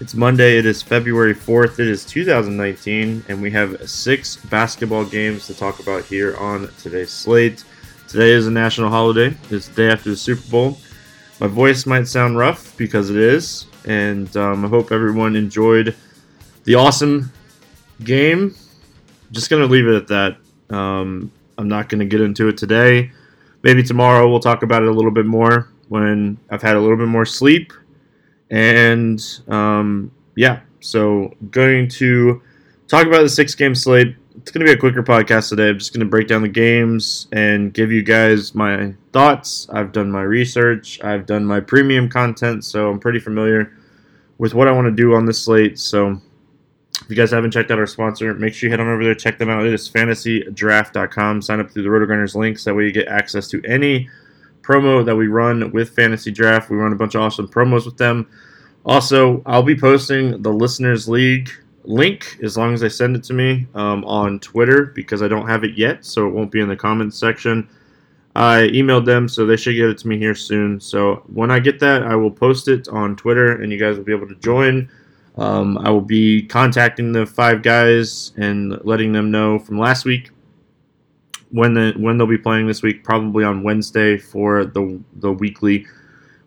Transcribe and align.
It's 0.00 0.14
Monday, 0.14 0.56
it 0.56 0.66
is 0.66 0.82
February 0.82 1.34
4th, 1.34 1.78
it 1.78 1.86
is 1.86 2.04
2019, 2.06 3.24
and 3.28 3.42
we 3.42 3.50
have 3.50 3.88
six 3.88 4.36
basketball 4.36 5.04
games 5.04 5.46
to 5.46 5.54
talk 5.54 5.78
about 5.78 6.04
here 6.04 6.36
on 6.38 6.68
today's 6.78 7.10
slate. 7.10 7.64
Today 8.08 8.30
is 8.30 8.46
a 8.46 8.50
national 8.50 8.88
holiday, 8.88 9.36
it's 9.50 9.68
the 9.68 9.74
day 9.74 9.90
after 9.90 10.10
the 10.10 10.16
Super 10.16 10.50
Bowl. 10.50 10.78
My 11.38 11.46
voice 11.46 11.84
might 11.86 12.08
sound 12.08 12.38
rough 12.38 12.76
because 12.76 13.10
it 13.10 13.16
is, 13.16 13.66
and 13.84 14.34
um, 14.36 14.64
I 14.64 14.68
hope 14.68 14.90
everyone 14.90 15.36
enjoyed 15.36 15.94
the 16.64 16.74
awesome 16.74 17.30
game. 18.02 18.54
Just 19.30 19.50
going 19.50 19.62
to 19.62 19.68
leave 19.68 19.86
it 19.86 19.94
at 19.94 20.08
that. 20.08 20.74
Um, 20.74 21.30
I'm 21.58 21.68
not 21.68 21.88
going 21.88 22.00
to 22.00 22.06
get 22.06 22.20
into 22.22 22.48
it 22.48 22.56
today 22.56 23.12
maybe 23.62 23.82
tomorrow 23.82 24.28
we'll 24.28 24.40
talk 24.40 24.62
about 24.62 24.82
it 24.82 24.88
a 24.88 24.92
little 24.92 25.10
bit 25.10 25.26
more 25.26 25.68
when 25.88 26.38
I've 26.50 26.62
had 26.62 26.76
a 26.76 26.80
little 26.80 26.96
bit 26.96 27.08
more 27.08 27.26
sleep. 27.26 27.72
And 28.50 29.22
um, 29.48 30.10
yeah, 30.36 30.60
so 30.80 31.32
going 31.50 31.88
to 31.90 32.42
talk 32.88 33.06
about 33.06 33.22
the 33.22 33.28
six 33.28 33.54
game 33.54 33.74
slate. 33.74 34.16
It's 34.36 34.50
going 34.50 34.64
to 34.64 34.72
be 34.72 34.76
a 34.76 34.80
quicker 34.80 35.02
podcast 35.02 35.50
today. 35.50 35.68
I'm 35.68 35.78
just 35.78 35.92
going 35.92 36.00
to 36.00 36.10
break 36.10 36.26
down 36.26 36.42
the 36.42 36.48
games 36.48 37.28
and 37.32 37.74
give 37.74 37.92
you 37.92 38.02
guys 38.02 38.54
my 38.54 38.94
thoughts. 39.12 39.68
I've 39.70 39.92
done 39.92 40.10
my 40.10 40.22
research, 40.22 41.02
I've 41.04 41.26
done 41.26 41.44
my 41.44 41.60
premium 41.60 42.08
content, 42.08 42.64
so 42.64 42.90
I'm 42.90 42.98
pretty 42.98 43.18
familiar 43.18 43.76
with 44.38 44.54
what 44.54 44.66
I 44.66 44.72
want 44.72 44.86
to 44.86 44.92
do 44.92 45.14
on 45.14 45.26
this 45.26 45.42
slate. 45.42 45.78
So 45.78 46.20
if 47.02 47.10
you 47.10 47.16
guys 47.16 47.30
haven't 47.30 47.50
checked 47.50 47.70
out 47.70 47.78
our 47.78 47.86
sponsor, 47.86 48.32
make 48.34 48.54
sure 48.54 48.68
you 48.68 48.72
head 48.72 48.80
on 48.80 48.88
over 48.88 49.04
there, 49.04 49.14
check 49.14 49.38
them 49.38 49.50
out. 49.50 49.66
It 49.66 49.74
is 49.74 49.88
fantasydraft.com. 49.88 51.42
Sign 51.42 51.60
up 51.60 51.70
through 51.70 51.82
the 51.82 51.88
RotoGrinders 51.88 52.34
links. 52.34 52.64
That 52.64 52.74
way 52.74 52.84
you 52.84 52.92
get 52.92 53.08
access 53.08 53.48
to 53.48 53.62
any 53.64 54.08
promo 54.62 55.04
that 55.04 55.16
we 55.16 55.26
run 55.26 55.72
with 55.72 55.90
Fantasy 55.90 56.30
Draft. 56.30 56.70
We 56.70 56.76
run 56.76 56.92
a 56.92 56.96
bunch 56.96 57.14
of 57.14 57.22
awesome 57.22 57.48
promos 57.48 57.84
with 57.84 57.96
them. 57.96 58.28
Also, 58.84 59.42
I'll 59.44 59.62
be 59.62 59.76
posting 59.76 60.42
the 60.42 60.52
Listeners 60.52 61.08
League 61.08 61.50
link 61.84 62.38
as 62.42 62.56
long 62.56 62.74
as 62.74 62.80
they 62.80 62.88
send 62.88 63.16
it 63.16 63.24
to 63.24 63.32
me 63.34 63.66
um, 63.74 64.04
on 64.04 64.38
Twitter 64.40 64.86
because 64.86 65.22
I 65.22 65.28
don't 65.28 65.46
have 65.48 65.64
it 65.64 65.76
yet, 65.76 66.04
so 66.04 66.26
it 66.26 66.30
won't 66.30 66.50
be 66.50 66.60
in 66.60 66.68
the 66.68 66.76
comments 66.76 67.18
section. 67.18 67.68
I 68.36 68.68
emailed 68.72 69.06
them, 69.06 69.28
so 69.28 69.44
they 69.44 69.56
should 69.56 69.74
get 69.74 69.90
it 69.90 69.98
to 69.98 70.08
me 70.08 70.16
here 70.16 70.34
soon. 70.34 70.80
So 70.80 71.22
when 71.26 71.50
I 71.50 71.58
get 71.58 71.80
that, 71.80 72.04
I 72.04 72.14
will 72.14 72.30
post 72.30 72.68
it 72.68 72.88
on 72.88 73.16
Twitter, 73.16 73.60
and 73.60 73.72
you 73.72 73.78
guys 73.78 73.96
will 73.96 74.04
be 74.04 74.14
able 74.14 74.28
to 74.28 74.36
join. 74.36 74.88
Um, 75.36 75.78
I 75.78 75.90
will 75.90 76.00
be 76.00 76.42
contacting 76.42 77.12
the 77.12 77.26
five 77.26 77.62
guys 77.62 78.32
and 78.36 78.78
letting 78.84 79.12
them 79.12 79.30
know 79.30 79.58
from 79.58 79.78
last 79.78 80.04
week 80.04 80.30
when 81.50 81.74
the 81.74 81.92
when 81.96 82.18
they'll 82.18 82.26
be 82.26 82.38
playing 82.38 82.66
this 82.66 82.82
week. 82.82 83.02
Probably 83.02 83.44
on 83.44 83.62
Wednesday 83.62 84.16
for 84.16 84.64
the 84.64 85.00
the 85.16 85.32
weekly. 85.32 85.86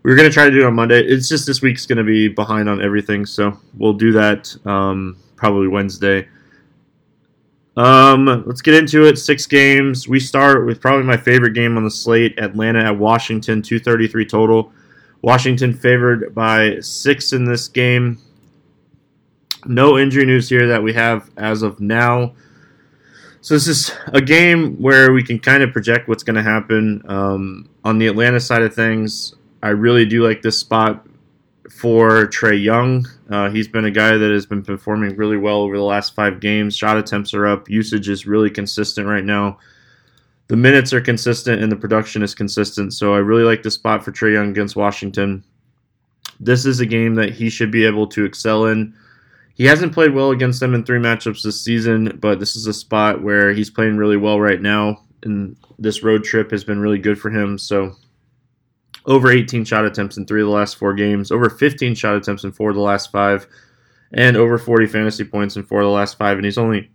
We 0.04 0.12
were 0.12 0.18
going 0.18 0.30
to 0.30 0.34
try 0.34 0.46
to 0.46 0.52
do 0.52 0.60
it 0.60 0.66
on 0.66 0.76
Monday. 0.76 1.02
It's 1.02 1.30
just 1.30 1.48
this 1.48 1.62
week's 1.62 1.86
going 1.86 1.98
to 1.98 2.04
be 2.04 2.28
behind 2.28 2.68
on 2.68 2.82
everything, 2.82 3.26
so 3.26 3.58
we'll 3.78 3.94
do 3.94 4.12
that 4.12 4.54
um, 4.66 5.18
probably 5.38 5.70
Wednesday. 5.70 6.28
Um, 7.78 8.44
let's 8.46 8.62
get 8.62 8.76
into 8.76 9.06
it. 9.06 9.18
Six 9.18 9.48
games. 9.48 10.08
We 10.08 10.20
start 10.20 10.66
with 10.66 10.82
probably 10.82 11.06
my 11.06 11.18
favorite 11.18 11.54
game 11.54 11.78
on 11.78 11.84
the 11.84 11.92
slate: 11.92 12.38
Atlanta 12.38 12.84
at 12.84 13.00
Washington, 13.00 13.62
two 13.62 13.80
thirty 13.80 14.08
three 14.08 14.26
total. 14.26 14.72
Washington 15.22 15.74
favored 15.74 16.36
by 16.36 16.80
six 16.82 17.32
in 17.32 17.46
this 17.46 17.70
game. 17.70 18.20
No 19.66 19.98
injury 19.98 20.26
news 20.26 20.50
here 20.50 20.68
that 20.68 20.84
we 20.84 20.92
have 20.94 21.32
as 21.38 21.62
of 21.62 21.80
now. 21.80 22.34
So 23.40 23.54
this 23.54 23.68
is 23.68 23.92
a 24.08 24.22
game 24.22 24.76
where 24.82 25.14
we 25.14 25.24
can 25.24 25.40
kind 25.40 25.64
of 25.64 25.72
project 25.72 26.08
what's 26.10 26.24
going 26.24 26.36
to 26.36 26.44
happen. 26.44 27.02
Um, 27.06 27.70
on 27.86 27.98
the 27.98 28.08
Atlanta 28.08 28.40
side 28.40 28.62
of 28.62 28.74
things, 28.76 29.36
I 29.64 29.70
really 29.70 30.06
do 30.06 30.28
like 30.28 30.42
this 30.42 30.60
spot 30.60 31.08
for 31.72 32.28
Trae 32.28 32.62
Young. 32.62 33.08
Uh, 33.30 33.50
he's 33.50 33.70
been 33.70 33.86
a 33.86 33.92
guy 33.92 34.18
that 34.18 34.30
has 34.30 34.46
been 34.46 34.62
performing 34.62 35.16
really 35.16 35.38
well 35.38 35.62
over 35.62 35.78
the 35.78 35.84
last 35.84 36.14
five 36.14 36.42
games. 36.42 36.76
Shot 36.76 36.98
attempts 36.98 37.34
are 37.34 37.48
up. 37.48 37.70
Usage 37.70 38.10
is 38.10 38.28
really 38.28 38.50
consistent 38.50 39.08
right 39.08 39.24
now. 39.24 39.58
The 40.50 40.58
minutes 40.58 40.92
are 40.92 41.00
consistent 41.00 41.64
and 41.64 41.72
the 41.72 41.78
production 41.78 42.22
is 42.24 42.36
consistent. 42.36 42.94
So 42.94 43.16
I 43.16 43.20
really 43.20 43.44
like 43.44 43.64
this 43.64 43.76
spot 43.76 44.04
for 44.04 44.12
Trae 44.12 44.34
Young 44.34 44.50
against 44.50 44.76
Washington. 44.76 45.46
This 46.42 46.66
is 46.66 46.82
a 46.82 46.86
game 46.86 47.16
that 47.16 47.32
he 47.32 47.50
should 47.50 47.72
be 47.72 47.86
able 47.86 48.08
to 48.08 48.26
excel 48.26 48.66
in. 48.66 48.94
He 49.56 49.64
hasn't 49.64 49.94
played 49.94 50.14
well 50.14 50.32
against 50.32 50.60
them 50.60 50.74
in 50.74 50.84
three 50.84 51.00
matchups 51.00 51.42
this 51.42 51.62
season, 51.62 52.18
but 52.20 52.40
this 52.40 52.58
is 52.58 52.68
a 52.68 52.74
spot 52.74 53.22
where 53.22 53.54
he's 53.54 53.70
playing 53.70 53.96
really 53.96 54.18
well 54.18 54.42
right 54.42 54.60
now, 54.60 55.04
and 55.22 55.56
this 55.80 56.04
road 56.04 56.24
trip 56.24 56.52
has 56.52 56.64
been 56.64 56.80
really 56.80 56.98
good 56.98 57.20
for 57.20 57.30
him. 57.30 57.58
So, 57.60 57.96
over 59.06 59.32
18 59.32 59.66
shot 59.66 59.86
attempts 59.86 60.18
in 60.18 60.26
three 60.26 60.42
of 60.42 60.48
the 60.48 60.54
last 60.54 60.78
four 60.78 60.94
games, 60.94 61.32
over 61.32 61.50
15 61.50 61.96
shot 61.96 62.16
attempts 62.16 62.44
in 62.44 62.52
four 62.52 62.70
of 62.70 62.76
the 62.76 62.82
last 62.82 63.12
five, 63.12 63.48
and 64.14 64.38
over 64.38 64.58
40 64.58 64.88
fantasy 64.88 65.24
points 65.24 65.56
in 65.56 65.64
four 65.64 65.82
of 65.82 65.86
the 65.86 65.92
last 65.92 66.18
five. 66.18 66.38
And 66.38 66.46
he's 66.46 66.58
only 66.58 66.92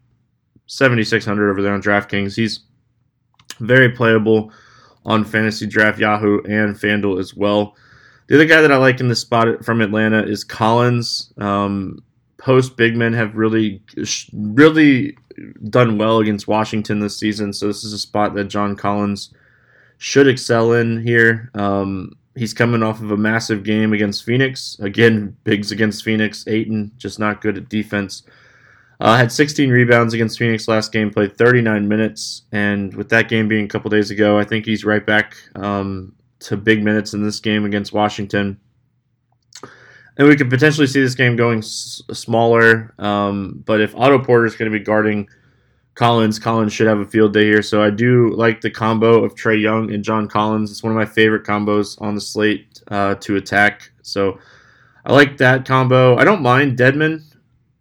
7,600 0.67 1.51
over 1.51 1.63
there 1.63 1.75
on 1.75 1.83
DraftKings. 1.83 2.37
He's 2.37 2.61
very 3.61 3.91
playable 3.91 4.53
on 5.05 5.25
Fantasy 5.25 5.67
Draft 5.67 5.99
Yahoo 5.99 6.43
and 6.43 6.77
FanDuel 6.77 7.19
as 7.19 7.35
well. 7.35 7.75
The 8.29 8.35
other 8.35 8.45
guy 8.45 8.61
that 8.61 8.73
I 8.73 8.77
like 8.77 9.01
in 9.01 9.09
this 9.09 9.21
spot 9.21 9.65
from 9.65 9.81
Atlanta 9.81 10.23
is 10.23 10.45
Collins. 10.45 11.33
Um, 11.39 12.03
post 12.37 12.77
big 12.77 12.95
men 12.95 13.15
have 13.15 13.35
really, 13.35 13.83
really 14.33 15.17
done 15.71 15.99
well 15.99 16.19
against 16.19 16.47
Washington 16.47 17.01
this 17.01 17.19
season. 17.19 17.53
So 17.53 17.67
this 17.67 17.85
is 17.85 17.93
a 17.93 17.99
spot 17.99 18.35
that 18.35 18.45
John 18.45 18.77
Collins 18.77 19.33
should 19.99 20.29
excel 20.29 20.73
in 20.73 21.03
here. 21.03 21.51
Um, 21.55 22.13
he's 22.37 22.55
coming 22.55 22.83
off 22.83 23.03
of 23.03 23.11
a 23.11 23.17
massive 23.17 23.65
game 23.65 23.93
against 23.93 24.25
Phoenix. 24.25 24.79
Again, 24.81 25.37
bigs 25.45 25.73
against 25.73 26.05
Phoenix. 26.05 26.47
Ayton 26.47 26.93
just 26.97 27.19
not 27.19 27.41
good 27.41 27.57
at 27.57 27.69
defense. 27.69 28.23
Uh, 29.01 29.17
had 29.17 29.31
16 29.31 29.71
rebounds 29.71 30.15
against 30.15 30.39
Phoenix 30.39 30.67
last 30.67 30.91
game, 30.91 31.11
played 31.11 31.37
39 31.37 31.87
minutes, 31.87 32.43
and 32.51 32.93
with 32.95 33.09
that 33.11 33.29
game 33.29 33.47
being 33.47 33.65
a 33.65 33.69
couple 33.69 33.91
days 33.91 34.11
ago, 34.11 34.37
I 34.39 34.45
think 34.45 34.67
he's 34.67 34.85
right 34.85 35.05
back 35.05 35.37
um, 35.55 36.15
to 36.41 36.57
big 36.57 36.83
minutes 36.83 37.15
in 37.15 37.23
this 37.23 37.39
game 37.39 37.65
against 37.65 37.93
Washington 37.93 38.59
and 40.19 40.27
we 40.27 40.37
could 40.37 40.51
potentially 40.51 40.87
see 40.87 41.01
this 41.01 41.15
game 41.15 41.37
going 41.37 41.59
s- 41.59 42.03
smaller. 42.13 42.93
Um, 42.99 43.63
but 43.65 43.81
if 43.81 43.95
Otto 43.95 44.19
Porter 44.19 44.47
is 44.47 44.57
going 44.57 44.71
to 44.71 44.77
be 44.77 44.85
guarding 44.85 45.29
Collins, 45.99 46.39
Collins 46.39 46.73
should 46.73 46.87
have 46.87 47.01
a 47.01 47.05
field 47.05 47.33
day 47.33 47.47
here. 47.47 47.61
So 47.61 47.83
I 47.83 47.91
do 47.91 48.33
like 48.37 48.61
the 48.61 48.71
combo 48.71 49.25
of 49.25 49.35
Trae 49.35 49.61
Young 49.61 49.93
and 49.93 50.05
John 50.05 50.29
Collins. 50.29 50.71
It's 50.71 50.81
one 50.81 50.93
of 50.93 50.97
my 50.97 51.05
favorite 51.05 51.43
combos 51.43 52.01
on 52.01 52.15
the 52.15 52.21
slate 52.21 52.81
uh, 52.87 53.17
to 53.17 53.35
attack. 53.35 53.91
So 54.03 54.39
I 55.05 55.13
like 55.13 55.39
that 55.39 55.67
combo. 55.67 56.17
I 56.17 56.23
don't 56.23 56.41
mind 56.41 56.79
Dedmon, 56.79 57.25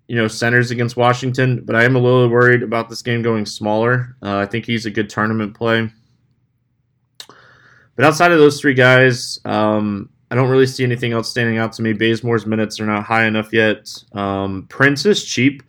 you 0.07 0.15
know, 0.15 0.27
centers 0.27 0.71
against 0.71 0.97
Washington, 0.97 1.61
but 1.63 1.75
I 1.75 1.83
am 1.83 1.95
a 1.95 1.99
little 1.99 2.27
worried 2.27 2.63
about 2.63 2.89
this 2.89 3.03
game 3.03 3.21
going 3.21 3.45
smaller. 3.45 4.15
Uh, 4.23 4.37
I 4.37 4.47
think 4.47 4.65
he's 4.65 4.87
a 4.87 4.91
good 4.91 5.11
tournament 5.11 5.53
play. 5.53 5.87
But 7.95 8.03
outside 8.03 8.31
of 8.31 8.39
those 8.39 8.59
three 8.59 8.73
guys, 8.73 9.39
um, 9.45 10.09
I 10.31 10.35
don't 10.35 10.49
really 10.49 10.65
see 10.65 10.83
anything 10.83 11.13
else 11.13 11.29
standing 11.29 11.59
out 11.59 11.71
to 11.73 11.83
me. 11.83 11.93
Bazemore's 11.93 12.47
minutes 12.47 12.79
are 12.79 12.87
not 12.87 13.03
high 13.03 13.27
enough 13.27 13.53
yet. 13.53 13.93
Um, 14.13 14.65
Prince 14.69 15.05
is 15.05 15.23
cheap 15.23 15.61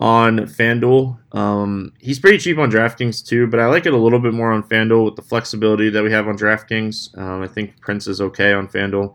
on 0.00 0.38
FanDuel. 0.38 1.18
Um, 1.36 1.92
he's 2.00 2.18
pretty 2.18 2.38
cheap 2.38 2.56
on 2.56 2.70
DraftKings 2.70 3.24
too, 3.24 3.46
but 3.46 3.60
I 3.60 3.66
like 3.66 3.84
it 3.84 3.92
a 3.92 3.98
little 3.98 4.18
bit 4.18 4.32
more 4.32 4.50
on 4.50 4.62
FanDuel 4.62 5.04
with 5.04 5.16
the 5.16 5.22
flexibility 5.22 5.90
that 5.90 6.02
we 6.02 6.10
have 6.10 6.26
on 6.26 6.38
DraftKings. 6.38 7.16
Um, 7.18 7.42
I 7.42 7.46
think 7.46 7.78
Prince 7.80 8.06
is 8.06 8.20
okay 8.20 8.54
on 8.54 8.66
FanDuel. 8.66 9.14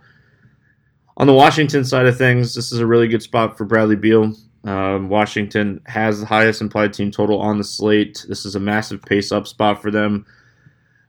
On 1.17 1.27
the 1.27 1.33
Washington 1.33 1.83
side 1.83 2.05
of 2.05 2.17
things, 2.17 2.53
this 2.53 2.71
is 2.71 2.79
a 2.79 2.85
really 2.85 3.07
good 3.07 3.23
spot 3.23 3.57
for 3.57 3.65
Bradley 3.65 3.95
Beal. 3.95 4.33
Um, 4.63 5.09
Washington 5.09 5.81
has 5.87 6.19
the 6.19 6.25
highest 6.25 6.61
implied 6.61 6.93
team 6.93 7.09
total 7.09 7.39
on 7.39 7.57
the 7.57 7.63
slate. 7.63 8.23
This 8.27 8.45
is 8.45 8.55
a 8.55 8.59
massive 8.59 9.01
pace 9.01 9.31
up 9.31 9.47
spot 9.47 9.81
for 9.81 9.89
them. 9.89 10.25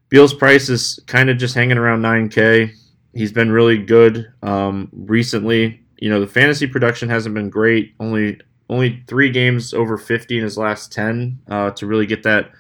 Beal's 0.09 0.33
price 0.33 0.69
is 0.69 1.01
kind 1.07 1.29
of 1.29 1.37
just 1.37 1.55
hanging 1.55 1.79
around 1.79 2.01
9K. 2.01 2.71
He's 3.13 3.33
been 3.33 3.51
really 3.51 3.79
good 3.79 4.33
um, 4.43 4.89
recently. 4.93 5.83
You 5.99 6.11
know, 6.11 6.21
the 6.21 6.27
fantasy 6.27 6.67
production 6.67 7.09
hasn't 7.09 7.35
been 7.35 7.51
great. 7.51 7.95
Only 7.99 8.41
only 8.69 9.03
three 9.07 9.31
games 9.31 9.73
over 9.73 9.97
50 9.97 10.39
in 10.39 10.45
his 10.45 10.59
last 10.59 10.93
10 10.93 11.39
uh, 11.49 11.71
to 11.73 11.87
really 11.87 12.07
get 12.07 12.23
that 12.25 12.51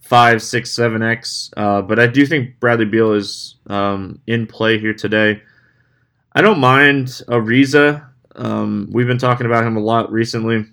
five, 0.00 0.42
six, 0.42 0.70
seven 0.70 1.02
X. 1.02 1.50
Uh, 1.56 1.82
but 1.82 1.98
I 1.98 2.06
do 2.06 2.26
think 2.26 2.58
Bradley 2.60 2.84
Beal 2.84 3.12
is 3.12 3.56
um, 3.66 4.20
in 4.26 4.46
play 4.46 4.78
here 4.78 4.94
today. 4.94 5.42
I 6.32 6.42
don't 6.42 6.60
mind 6.60 7.08
Ariza 7.28 8.06
Um, 8.34 8.88
we've 8.92 9.06
been 9.06 9.18
talking 9.18 9.46
about 9.46 9.64
him 9.64 9.76
a 9.76 9.80
lot 9.80 10.12
recently. 10.12 10.66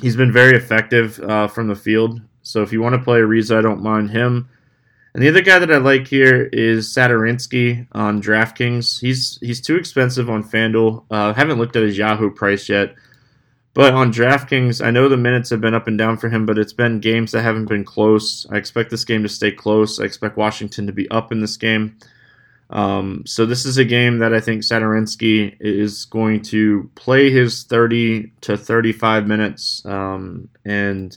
He's 0.00 0.16
been 0.16 0.32
very 0.32 0.56
effective 0.56 1.18
uh, 1.20 1.48
from 1.48 1.68
the 1.68 1.74
field. 1.74 2.20
So 2.42 2.62
if 2.62 2.72
you 2.72 2.80
want 2.80 2.94
to 2.94 3.02
play 3.02 3.20
Ariza, 3.20 3.56
I 3.56 3.60
don't 3.60 3.82
mind 3.82 4.10
him. 4.10 4.48
And 5.14 5.22
the 5.22 5.28
other 5.28 5.42
guy 5.42 5.58
that 5.58 5.70
I 5.70 5.76
like 5.76 6.08
here 6.08 6.44
is 6.52 6.88
Satoransky 6.88 7.86
on 7.92 8.22
DraftKings. 8.22 9.00
He's 9.00 9.38
he's 9.42 9.60
too 9.60 9.76
expensive 9.76 10.30
on 10.30 10.42
FanDuel. 10.42 11.04
Uh, 11.10 11.34
haven't 11.34 11.58
looked 11.58 11.76
at 11.76 11.82
his 11.82 11.98
Yahoo 11.98 12.30
price 12.30 12.68
yet. 12.68 12.94
But 13.74 13.94
on 13.94 14.12
DraftKings, 14.12 14.84
I 14.84 14.90
know 14.90 15.08
the 15.08 15.16
minutes 15.16 15.48
have 15.50 15.62
been 15.62 15.74
up 15.74 15.88
and 15.88 15.96
down 15.96 16.18
for 16.18 16.28
him, 16.28 16.44
but 16.44 16.58
it's 16.58 16.74
been 16.74 17.00
games 17.00 17.32
that 17.32 17.42
haven't 17.42 17.66
been 17.66 17.84
close. 17.84 18.46
I 18.50 18.56
expect 18.56 18.90
this 18.90 19.04
game 19.04 19.22
to 19.22 19.28
stay 19.30 19.50
close. 19.50 19.98
I 19.98 20.04
expect 20.04 20.36
Washington 20.36 20.86
to 20.86 20.92
be 20.92 21.10
up 21.10 21.32
in 21.32 21.40
this 21.40 21.56
game. 21.56 21.96
Um, 22.68 23.22
so 23.26 23.46
this 23.46 23.64
is 23.64 23.78
a 23.78 23.84
game 23.84 24.18
that 24.18 24.34
I 24.34 24.40
think 24.40 24.62
Satoransky 24.62 25.56
is 25.60 26.04
going 26.06 26.42
to 26.42 26.90
play 26.94 27.30
his 27.30 27.64
30 27.64 28.32
to 28.42 28.56
35 28.56 29.26
minutes 29.26 29.84
um, 29.86 30.48
and 30.64 31.16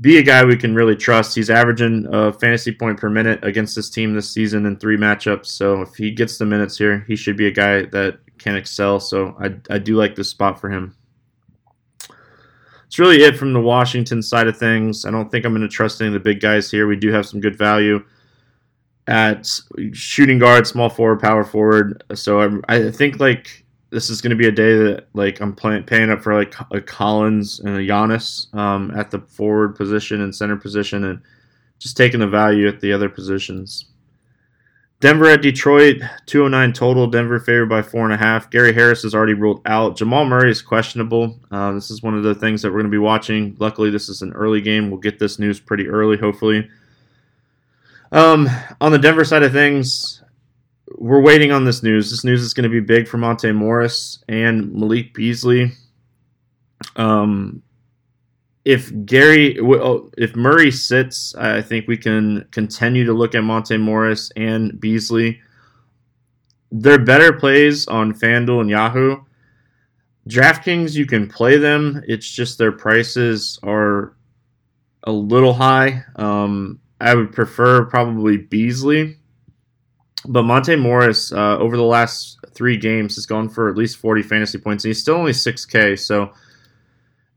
be 0.00 0.18
a 0.18 0.22
guy 0.22 0.44
we 0.44 0.56
can 0.56 0.74
really 0.74 0.96
trust. 0.96 1.34
He's 1.34 1.50
averaging 1.50 2.06
a 2.10 2.32
fantasy 2.32 2.72
point 2.72 2.98
per 2.98 3.08
minute 3.08 3.42
against 3.42 3.76
this 3.76 3.88
team 3.88 4.14
this 4.14 4.30
season 4.30 4.66
in 4.66 4.76
three 4.76 4.96
matchups. 4.96 5.46
So 5.46 5.82
if 5.82 5.94
he 5.94 6.10
gets 6.10 6.36
the 6.38 6.46
minutes 6.46 6.76
here, 6.76 7.04
he 7.06 7.16
should 7.16 7.36
be 7.36 7.46
a 7.46 7.52
guy 7.52 7.82
that 7.86 8.18
can 8.38 8.56
excel. 8.56 9.00
So 9.00 9.36
I, 9.40 9.54
I 9.72 9.78
do 9.78 9.96
like 9.96 10.14
this 10.14 10.28
spot 10.30 10.60
for 10.60 10.68
him. 10.68 10.94
It's 12.94 13.00
really 13.00 13.24
it 13.24 13.36
from 13.36 13.52
the 13.52 13.60
Washington 13.60 14.22
side 14.22 14.46
of 14.46 14.56
things. 14.56 15.04
I 15.04 15.10
don't 15.10 15.28
think 15.28 15.44
I'm 15.44 15.50
going 15.50 15.62
to 15.62 15.68
trust 15.68 16.00
any 16.00 16.06
of 16.06 16.14
the 16.14 16.20
big 16.20 16.38
guys 16.38 16.70
here. 16.70 16.86
We 16.86 16.94
do 16.94 17.10
have 17.10 17.26
some 17.26 17.40
good 17.40 17.58
value 17.58 18.04
at 19.08 19.50
shooting 19.92 20.38
guard, 20.38 20.64
small 20.64 20.88
forward, 20.88 21.18
power 21.18 21.42
forward. 21.42 22.04
So 22.14 22.62
I, 22.68 22.76
I 22.76 22.90
think 22.92 23.18
like 23.18 23.64
this 23.90 24.10
is 24.10 24.20
going 24.20 24.30
to 24.30 24.36
be 24.36 24.46
a 24.46 24.52
day 24.52 24.76
that 24.76 25.08
like 25.12 25.40
I'm 25.40 25.56
paying 25.56 26.08
up 26.08 26.22
for 26.22 26.36
like 26.36 26.54
a 26.70 26.80
Collins 26.80 27.58
and 27.58 27.78
a 27.78 27.80
Giannis 27.80 28.54
um, 28.54 28.92
at 28.96 29.10
the 29.10 29.18
forward 29.18 29.74
position 29.74 30.20
and 30.20 30.32
center 30.32 30.56
position, 30.56 31.02
and 31.02 31.20
just 31.80 31.96
taking 31.96 32.20
the 32.20 32.28
value 32.28 32.68
at 32.68 32.80
the 32.80 32.92
other 32.92 33.08
positions. 33.08 33.86
Denver 35.00 35.26
at 35.26 35.42
Detroit, 35.42 35.96
209 36.26 36.72
total. 36.72 37.06
Denver 37.06 37.38
favored 37.38 37.68
by 37.68 37.82
four 37.82 38.04
and 38.04 38.12
a 38.12 38.16
half. 38.16 38.50
Gary 38.50 38.72
Harris 38.72 39.04
is 39.04 39.14
already 39.14 39.34
ruled 39.34 39.60
out. 39.66 39.96
Jamal 39.96 40.24
Murray 40.24 40.50
is 40.50 40.62
questionable. 40.62 41.38
Uh, 41.50 41.72
this 41.72 41.90
is 41.90 42.02
one 42.02 42.16
of 42.16 42.22
the 42.22 42.34
things 42.34 42.62
that 42.62 42.70
we're 42.70 42.78
going 42.78 42.86
to 42.86 42.90
be 42.90 42.98
watching. 42.98 43.54
Luckily, 43.58 43.90
this 43.90 44.08
is 44.08 44.22
an 44.22 44.32
early 44.32 44.62
game. 44.62 44.90
We'll 44.90 45.00
get 45.00 45.18
this 45.18 45.38
news 45.38 45.60
pretty 45.60 45.88
early, 45.88 46.16
hopefully. 46.16 46.70
Um, 48.12 48.48
on 48.80 48.92
the 48.92 48.98
Denver 48.98 49.24
side 49.24 49.42
of 49.42 49.52
things, 49.52 50.22
we're 50.96 51.20
waiting 51.20 51.52
on 51.52 51.64
this 51.64 51.82
news. 51.82 52.10
This 52.10 52.24
news 52.24 52.40
is 52.40 52.54
going 52.54 52.62
to 52.62 52.70
be 52.70 52.80
big 52.80 53.08
for 53.08 53.18
Monte 53.18 53.50
Morris 53.52 54.24
and 54.28 54.72
Malik 54.72 55.12
Beasley. 55.12 55.72
Um, 56.96 57.62
if 58.64 58.90
Gary, 59.04 59.58
oh, 59.60 60.10
if 60.16 60.34
Murray 60.34 60.70
sits, 60.70 61.34
I 61.34 61.60
think 61.60 61.86
we 61.86 61.98
can 61.98 62.46
continue 62.50 63.04
to 63.04 63.12
look 63.12 63.34
at 63.34 63.44
Monte 63.44 63.76
Morris 63.76 64.30
and 64.36 64.80
Beasley. 64.80 65.40
They're 66.72 66.98
better 66.98 67.32
plays 67.32 67.86
on 67.86 68.14
FanDuel 68.14 68.62
and 68.62 68.70
Yahoo. 68.70 69.18
DraftKings, 70.28 70.94
you 70.94 71.04
can 71.04 71.28
play 71.28 71.58
them. 71.58 72.02
It's 72.08 72.28
just 72.28 72.56
their 72.56 72.72
prices 72.72 73.58
are 73.62 74.16
a 75.02 75.12
little 75.12 75.52
high. 75.52 76.02
Um, 76.16 76.80
I 77.00 77.14
would 77.14 77.32
prefer 77.32 77.84
probably 77.84 78.38
Beasley. 78.38 79.18
But 80.26 80.44
Monte 80.44 80.76
Morris, 80.76 81.32
uh, 81.32 81.58
over 81.58 81.76
the 81.76 81.82
last 81.82 82.38
three 82.54 82.78
games, 82.78 83.16
has 83.16 83.26
gone 83.26 83.50
for 83.50 83.68
at 83.68 83.76
least 83.76 83.98
40 83.98 84.22
fantasy 84.22 84.56
points, 84.56 84.84
and 84.84 84.88
he's 84.88 85.02
still 85.02 85.16
only 85.16 85.32
6K. 85.32 85.98
So 85.98 86.32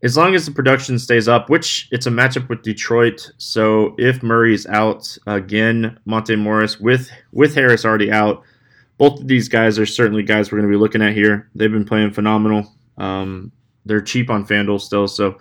as 0.04 0.16
long 0.16 0.36
as 0.36 0.46
the 0.46 0.52
production 0.52 1.00
stays 1.00 1.28
up, 1.28 1.50
which 1.50 1.88
it's 1.92 2.06
a 2.06 2.12
matchup 2.12 2.50
with 2.50 2.62
Detroit. 2.62 3.32
So 3.38 3.96
if 3.98 4.22
Murray's 4.22 4.68
out 4.68 5.18
again, 5.26 6.00
Monte 6.06 6.36
Morris 6.36 6.80
with 6.80 7.10
with 7.32 7.56
Harris 7.56 7.86
already 7.86 8.12
out, 8.12 8.44
both 8.98 9.20
of 9.20 9.28
these 9.28 9.50
guys 9.50 9.80
are 9.80 9.86
certainly 9.86 10.24
guys 10.24 10.52
we're 10.52 10.60
going 10.60 10.72
to 10.72 10.76
be 10.76 10.80
looking 10.80 11.02
at 11.02 11.14
here. 11.14 11.50
They've 11.56 11.72
been 11.72 11.86
playing 11.86 12.12
phenomenal. 12.12 12.72
Um, 12.98 13.52
they're 13.86 14.02
cheap 14.02 14.30
on 14.30 14.46
FanDuel 14.46 14.82
still, 14.82 15.08
so 15.08 15.38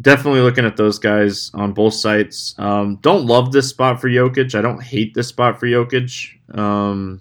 definitely 0.00 0.40
looking 0.40 0.64
at 0.64 0.76
those 0.76 0.98
guys 0.98 1.50
on 1.54 1.72
both 1.72 1.94
sites. 1.94 2.54
Um, 2.58 2.96
don't 2.96 3.26
love 3.26 3.52
this 3.52 3.68
spot 3.68 4.00
for 4.00 4.08
Jokic. 4.08 4.54
I 4.54 4.60
don't 4.60 4.82
hate 4.82 5.14
this 5.14 5.28
spot 5.28 5.58
for 5.58 5.66
Jokic. 5.66 6.28
Um, 6.56 7.20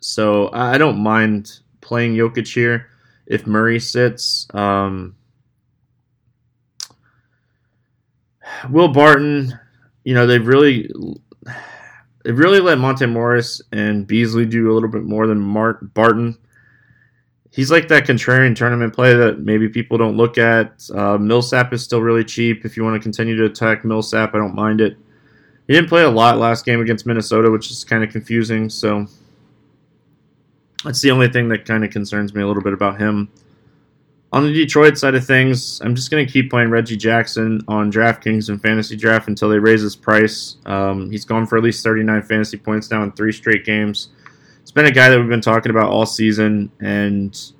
so 0.00 0.50
I 0.52 0.78
don't 0.78 0.98
mind 0.98 1.60
playing 1.80 2.14
Jokic 2.14 2.52
here 2.52 2.86
if 3.28 3.46
Murray 3.46 3.78
sits. 3.78 4.48
Um, 4.54 5.14
Will 8.70 8.88
Barton, 8.88 9.56
you 10.04 10.14
know, 10.14 10.26
they've 10.26 10.46
really 10.46 10.90
they've 12.24 12.38
really 12.38 12.60
let 12.60 12.78
Monte 12.78 13.06
Morris 13.06 13.62
and 13.70 14.06
Beasley 14.06 14.46
do 14.46 14.72
a 14.72 14.74
little 14.74 14.88
bit 14.88 15.04
more 15.04 15.26
than 15.26 15.38
Mart 15.38 15.94
Barton 15.94 16.36
he's 17.50 17.70
like 17.70 17.88
that 17.88 18.04
contrarian 18.04 18.54
tournament 18.54 18.94
play 18.94 19.14
that 19.14 19.40
maybe 19.40 19.68
people 19.68 19.98
don't 19.98 20.16
look 20.16 20.38
at. 20.38 20.88
Uh, 20.94 21.18
Millsap 21.18 21.72
is 21.72 21.82
still 21.82 22.00
really 22.00 22.24
cheap. 22.24 22.64
If 22.64 22.76
you 22.76 22.84
want 22.84 22.94
to 22.94 23.02
continue 23.02 23.36
to 23.36 23.46
attack 23.46 23.84
Millsap, 23.84 24.34
I 24.34 24.38
don't 24.38 24.54
mind 24.54 24.80
it. 24.80 24.96
He 25.66 25.74
didn't 25.74 25.88
play 25.88 26.02
a 26.02 26.10
lot 26.10 26.38
last 26.38 26.64
game 26.64 26.80
against 26.80 27.04
Minnesota, 27.04 27.50
which 27.50 27.70
is 27.70 27.84
kind 27.84 28.02
of 28.02 28.10
confusing. 28.10 28.70
So 28.70 29.06
that's 30.84 31.00
the 31.00 31.10
only 31.10 31.28
thing 31.28 31.48
that 31.48 31.64
kind 31.64 31.84
of 31.84 31.90
concerns 31.90 32.34
me 32.34 32.42
a 32.42 32.46
little 32.46 32.62
bit 32.62 32.72
about 32.72 32.98
him. 32.98 33.30
On 34.30 34.44
the 34.44 34.52
Detroit 34.52 34.98
side 34.98 35.14
of 35.14 35.26
things, 35.26 35.80
I'm 35.80 35.94
just 35.94 36.10
going 36.10 36.26
to 36.26 36.30
keep 36.30 36.50
playing 36.50 36.68
Reggie 36.68 36.98
Jackson 36.98 37.62
on 37.66 37.90
DraftKings 37.90 38.50
and 38.50 38.60
Fantasy 38.60 38.94
Draft 38.94 39.28
until 39.28 39.48
they 39.48 39.58
raise 39.58 39.80
his 39.80 39.96
price. 39.96 40.56
Um, 40.66 41.10
he's 41.10 41.24
gone 41.24 41.46
for 41.46 41.56
at 41.56 41.64
least 41.64 41.82
39 41.82 42.22
fantasy 42.22 42.58
points 42.58 42.90
now 42.90 43.02
in 43.02 43.12
three 43.12 43.32
straight 43.32 43.64
games 43.64 44.10
it's 44.68 44.74
been 44.74 44.84
a 44.84 44.90
guy 44.90 45.08
that 45.08 45.18
we've 45.18 45.30
been 45.30 45.40
talking 45.40 45.70
about 45.70 45.88
all 45.88 46.04
season, 46.04 46.70
and 46.80 47.52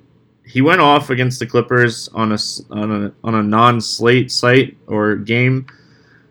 he 0.45 0.61
went 0.61 0.79
off 0.79 1.09
against 1.09 1.39
the 1.39 1.47
Clippers 1.47 2.07
on 2.09 2.31
a 2.31 2.37
on 2.69 3.05
a 3.05 3.13
on 3.23 3.33
a 3.33 3.41
non-slate 3.41 4.31
site 4.31 4.77
or 4.85 5.15
game. 5.15 5.65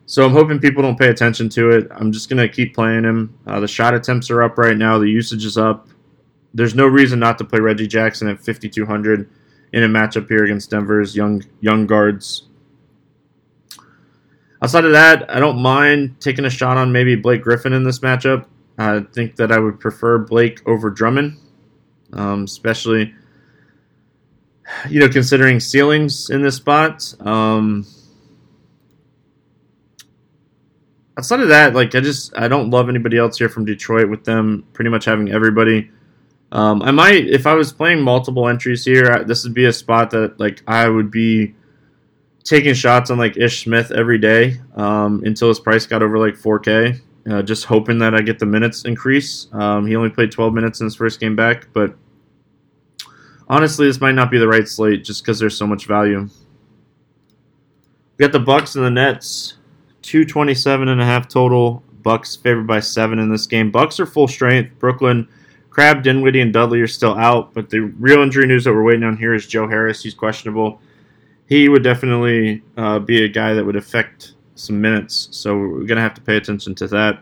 So 0.06 0.25
I'm 0.25 0.31
hoping 0.31 0.61
people 0.61 0.84
don't 0.84 0.96
pay 0.96 1.08
attention 1.08 1.49
to 1.49 1.73
it. 1.73 1.88
I'm 1.91 2.12
just 2.12 2.29
gonna 2.31 2.49
keep 2.49 2.76
playing 2.76 3.02
him. 3.02 3.37
Uh, 3.44 3.58
the 3.58 3.67
shot 3.67 3.93
attempts 3.93 4.31
are 4.31 4.41
up 4.41 4.56
right 4.56 4.76
now. 4.76 4.99
The 4.99 5.11
usage 5.11 5.44
is 5.44 5.58
up. 5.58 5.88
There's 6.55 6.75
no 6.75 6.87
reason 6.87 7.19
not 7.19 7.39
to 7.39 7.45
play 7.45 7.61
Reggie 7.61 7.87
Jackson 7.87 8.29
at 8.29 8.41
5200 8.41 9.29
in 9.72 9.82
a 9.82 9.89
matchup 9.89 10.29
here 10.29 10.44
against 10.44 10.70
Denver's 10.70 11.15
young 11.15 11.43
young 11.61 11.87
guards. 11.87 12.44
Outside 14.61 14.84
of 14.84 14.93
that, 14.93 15.31
I 15.31 15.39
don't 15.39 15.61
mind 15.61 16.20
taking 16.20 16.44
a 16.44 16.51
shot 16.51 16.77
on 16.77 16.91
maybe 16.91 17.15
Blake 17.15 17.43
Griffin 17.43 17.72
in 17.72 17.84
this 17.84 18.01
matchup. 18.01 18.46
I 18.77 19.01
think 19.01 19.37
that 19.37 19.53
I 19.53 19.58
would 19.58 19.79
prefer 19.79 20.19
Blake 20.19 20.67
over 20.67 20.91
Drummond, 20.91 21.39
um, 22.13 22.44
especially 22.44 23.15
you 24.89 25.01
know 25.01 25.08
considering 25.08 25.61
ceilings 25.61 26.31
in 26.31 26.43
this 26.43 26.56
spot. 26.56 27.15
Um, 27.20 27.87
outside 31.17 31.41
of 31.41 31.49
that, 31.49 31.75
like 31.75 31.94
I 31.94 32.01
just 32.01 32.37
I 32.37 32.49
don't 32.49 32.70
love 32.70 32.89
anybody 32.89 33.19
else 33.19 33.39
here 33.39 33.49
from 33.49 33.65
Detroit 33.65 34.08
with 34.08 34.25
them 34.25 34.67
pretty 34.72 34.91
much 34.91 35.05
having 35.05 35.31
everybody. 35.31 35.91
Um, 36.50 36.82
I 36.82 36.90
might 36.90 37.26
if 37.26 37.46
I 37.46 37.55
was 37.55 37.72
playing 37.72 38.00
multiple 38.00 38.48
entries 38.48 38.84
here, 38.84 39.24
this 39.24 39.44
would 39.44 39.55
be 39.55 39.67
a 39.67 39.72
spot 39.72 40.10
that 40.10 40.40
like 40.40 40.62
I 40.67 40.88
would 40.88 41.10
be 41.10 41.55
taking 42.44 42.72
shots 42.74 43.10
on 43.10 43.19
like 43.19 43.36
Ish 43.36 43.64
Smith 43.64 43.90
every 43.90 44.19
day 44.19 44.58
um, 44.74 45.22
until 45.24 45.48
his 45.48 45.60
price 45.60 45.86
got 45.86 46.02
over 46.02 46.19
like 46.19 46.34
4K. 46.34 47.00
Uh, 47.31 47.43
just 47.43 47.64
hoping 47.64 47.98
that 47.98 48.14
I 48.14 48.22
get 48.22 48.38
the 48.38 48.46
minutes 48.46 48.86
increase. 48.86 49.48
Um, 49.52 49.86
he 49.86 49.94
only 49.96 50.08
played 50.08 50.32
12 50.32 50.55
minutes 50.55 50.81
in 50.81 50.86
his 50.86 50.96
first 50.96 51.20
game 51.20 51.36
back, 51.36 51.69
but 51.74 51.94
honestly, 53.48 53.86
this 53.86 54.00
might 54.00 54.14
not 54.14 54.31
be 54.31 54.38
the 54.38 54.48
right 54.48 54.67
slate 54.67 55.05
just 55.05 55.22
because 55.22 55.38
there's 55.38 55.56
so 55.56 55.67
much 55.67 55.84
value. 55.84 56.28
We 58.17 58.24
got 58.24 58.32
the 58.32 58.40
Bucks 58.40 58.76
and 58.76 58.84
the 58.84 58.90
Nets, 58.90 59.58
227 60.02 60.88
and 60.88 61.02
a 61.02 61.05
half 61.05 61.28
total. 61.28 61.82
Bucks 62.02 62.34
favored 62.34 62.67
by 62.67 62.81
seven 62.81 63.19
in 63.19 63.31
this 63.31 63.46
game. 63.46 63.70
Bucks 63.70 64.00
are 64.00 64.06
full 64.06 64.28
strength. 64.28 64.78
Brooklyn, 64.78 65.28
Crabbe, 65.70 66.03
Dinwiddie, 66.03 66.41
and 66.41 66.53
Dudley 66.53 66.81
are 66.81 66.89
still 66.89 67.15
out, 67.15 67.55
but 67.55 67.70
the 67.70 67.81
real 67.81 68.22
injury 68.22 68.46
news 68.46 68.65
that 68.65 68.72
we're 68.72 68.82
waiting 68.82 69.05
on 69.05 69.17
here 69.17 69.34
is 69.34 69.46
Joe 69.46 69.69
Harris. 69.69 70.03
He's 70.03 70.15
questionable. 70.15 70.81
He 71.46 71.69
would 71.69 71.82
definitely 71.82 72.63
uh, 72.77 72.98
be 72.98 73.25
a 73.25 73.29
guy 73.29 73.55
that 73.55 73.65
would 73.65 73.77
affect 73.77 74.34
some 74.55 74.81
minutes. 74.81 75.29
So 75.31 75.56
we're 75.56 75.84
gonna 75.84 76.01
have 76.01 76.15
to 76.15 76.20
pay 76.20 76.37
attention 76.37 76.75
to 76.77 76.89
that. 76.89 77.20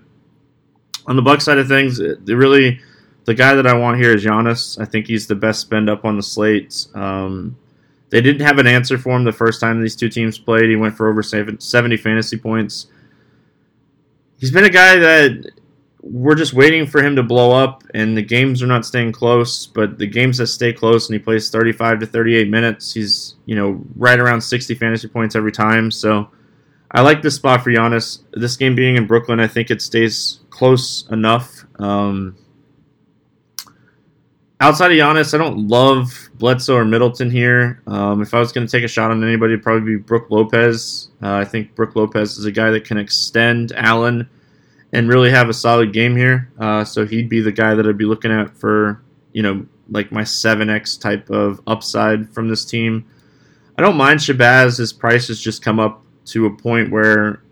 On 1.07 1.17
the 1.17 1.23
Buck 1.23 1.41
side 1.41 1.59
of 1.59 1.69
things, 1.69 2.01
really 2.01 2.81
the 3.27 3.35
guy 3.35 3.55
that 3.55 3.67
I 3.67 3.75
want 3.75 4.01
here 4.01 4.15
is 4.15 4.25
Giannis. 4.25 4.81
I 4.81 4.85
think 4.85 5.07
he's 5.07 5.27
the 5.27 5.35
best 5.35 5.61
spend 5.61 5.91
up 5.91 6.05
on 6.05 6.17
the 6.17 6.23
slate. 6.23 6.87
Um, 6.95 7.57
they 8.11 8.21
didn't 8.21 8.47
have 8.47 8.59
an 8.59 8.67
answer 8.67 8.97
for 8.99 9.17
him 9.17 9.25
the 9.25 9.33
first 9.33 9.61
time 9.61 9.83
these 9.83 9.97
two 9.97 10.09
teams 10.09 10.39
played. 10.39 10.71
He 10.71 10.77
went 10.77 10.97
for 10.97 11.09
over 11.09 11.23
70 11.23 11.97
fantasy 11.97 12.39
points. 12.39 12.87
He's 14.39 14.53
been 14.53 14.65
a 14.65 14.71
guy 14.71 14.97
that 14.97 15.51
we're 16.11 16.37
just 16.37 16.53
waiting 16.53 16.87
for 16.87 17.03
him 17.03 17.17
to 17.17 17.23
blow 17.23 17.53
up, 17.53 17.83
and 17.95 18.17
the 18.17 18.23
games 18.23 18.63
are 18.63 18.67
not 18.67 18.87
staying 18.87 19.13
close. 19.13 19.67
But 19.67 19.99
the 19.99 20.07
games 20.07 20.39
that 20.39 20.47
stay 20.47 20.73
close, 20.73 21.09
and 21.09 21.15
he 21.15 21.19
plays 21.19 21.51
35 21.51 22.01
to 22.01 22.07
38 22.07 22.49
minutes, 22.49 22.93
he's 22.93 23.35
you 23.45 23.55
know 23.55 23.83
right 23.97 24.19
around 24.19 24.41
60 24.41 24.75
fantasy 24.75 25.09
points 25.09 25.35
every 25.35 25.53
time. 25.53 25.91
So 25.91 26.31
I 26.91 27.01
like 27.01 27.23
this 27.23 27.35
spot 27.35 27.65
for 27.65 27.71
Giannis. 27.71 28.23
This 28.33 28.57
game 28.57 28.75
being 28.75 28.97
in 28.97 29.07
Brooklyn, 29.07 29.41
I 29.41 29.49
think 29.49 29.71
it 29.71 29.83
stays 29.83 30.41
close 30.51 31.09
enough. 31.11 31.65
Um, 31.79 32.37
outside 34.61 34.93
of 34.93 34.97
Giannis, 34.97 35.35
I 35.35 35.39
don't 35.39 35.67
love 35.67 36.31
Bledsoe 36.35 36.77
or 36.77 36.85
Middleton 36.85 37.31
here. 37.31 37.83
Um, 37.87 38.23
if 38.23 38.33
I 38.33 38.39
was 38.39 38.53
going 38.53 38.67
to 38.67 38.71
take 38.71 38.85
a 38.85 38.89
shot 38.89 39.11
on 39.11 39.25
anybody, 39.25 39.55
it'd 39.55 39.65
probably 39.65 39.97
be 39.97 40.03
Brook 40.03 40.31
Lopez. 40.31 41.09
Uh, 41.21 41.35
I 41.35 41.45
think 41.45 41.75
Brook 41.75 41.97
Lopez 41.97 42.39
is 42.39 42.45
a 42.45 42.53
guy 42.53 42.71
that 42.71 42.85
can 42.85 42.97
extend 42.97 43.73
Allen 43.73 44.29
and 44.97 45.11
really 45.11 45.31
have 45.31 45.51
a 45.51 45.53
solid 45.53 45.93
game 45.93 46.17
here. 46.17 46.51
Uh, 46.59 46.83
so 46.83 47.05
he'd 47.05 47.29
be 47.29 47.41
the 47.41 47.53
guy 47.53 47.75
that 47.75 47.87
I'd 47.87 47.99
be 47.99 48.07
looking 48.07 48.33
at 48.33 48.57
for, 48.57 49.03
you 49.35 49.43
know, 49.43 49.67
like 49.91 50.11
my 50.11 50.23
7x 50.23 50.99
type 50.99 51.29
of 51.29 51.61
upside 51.67 52.31
from 52.31 52.49
this 52.49 52.65
team. 52.65 53.05
I 53.77 53.83
don't 53.83 53.99
mind 53.99 54.21
Shabazz. 54.21 54.79
His 54.79 54.95
price 54.95 55.29
has 55.29 55.39
just 55.39 55.63
come 55.63 55.79
up 55.79 56.03
to 56.27 56.47
a 56.47 56.57
point 56.57 56.91
where, 56.91 57.43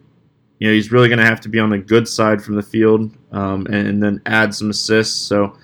you 0.58 0.68
know, 0.68 0.72
he's 0.72 0.90
really 0.90 1.08
going 1.08 1.18
to 1.18 1.26
have 1.26 1.42
to 1.42 1.50
be 1.50 1.58
on 1.60 1.68
the 1.68 1.76
good 1.76 2.08
side 2.08 2.42
from 2.42 2.54
the 2.54 2.62
field 2.62 3.14
um, 3.30 3.66
and, 3.66 3.88
and, 3.88 4.02
then 4.02 4.22
add 4.24 4.54
some 4.54 4.70
assists. 4.70 5.20
So 5.20 5.54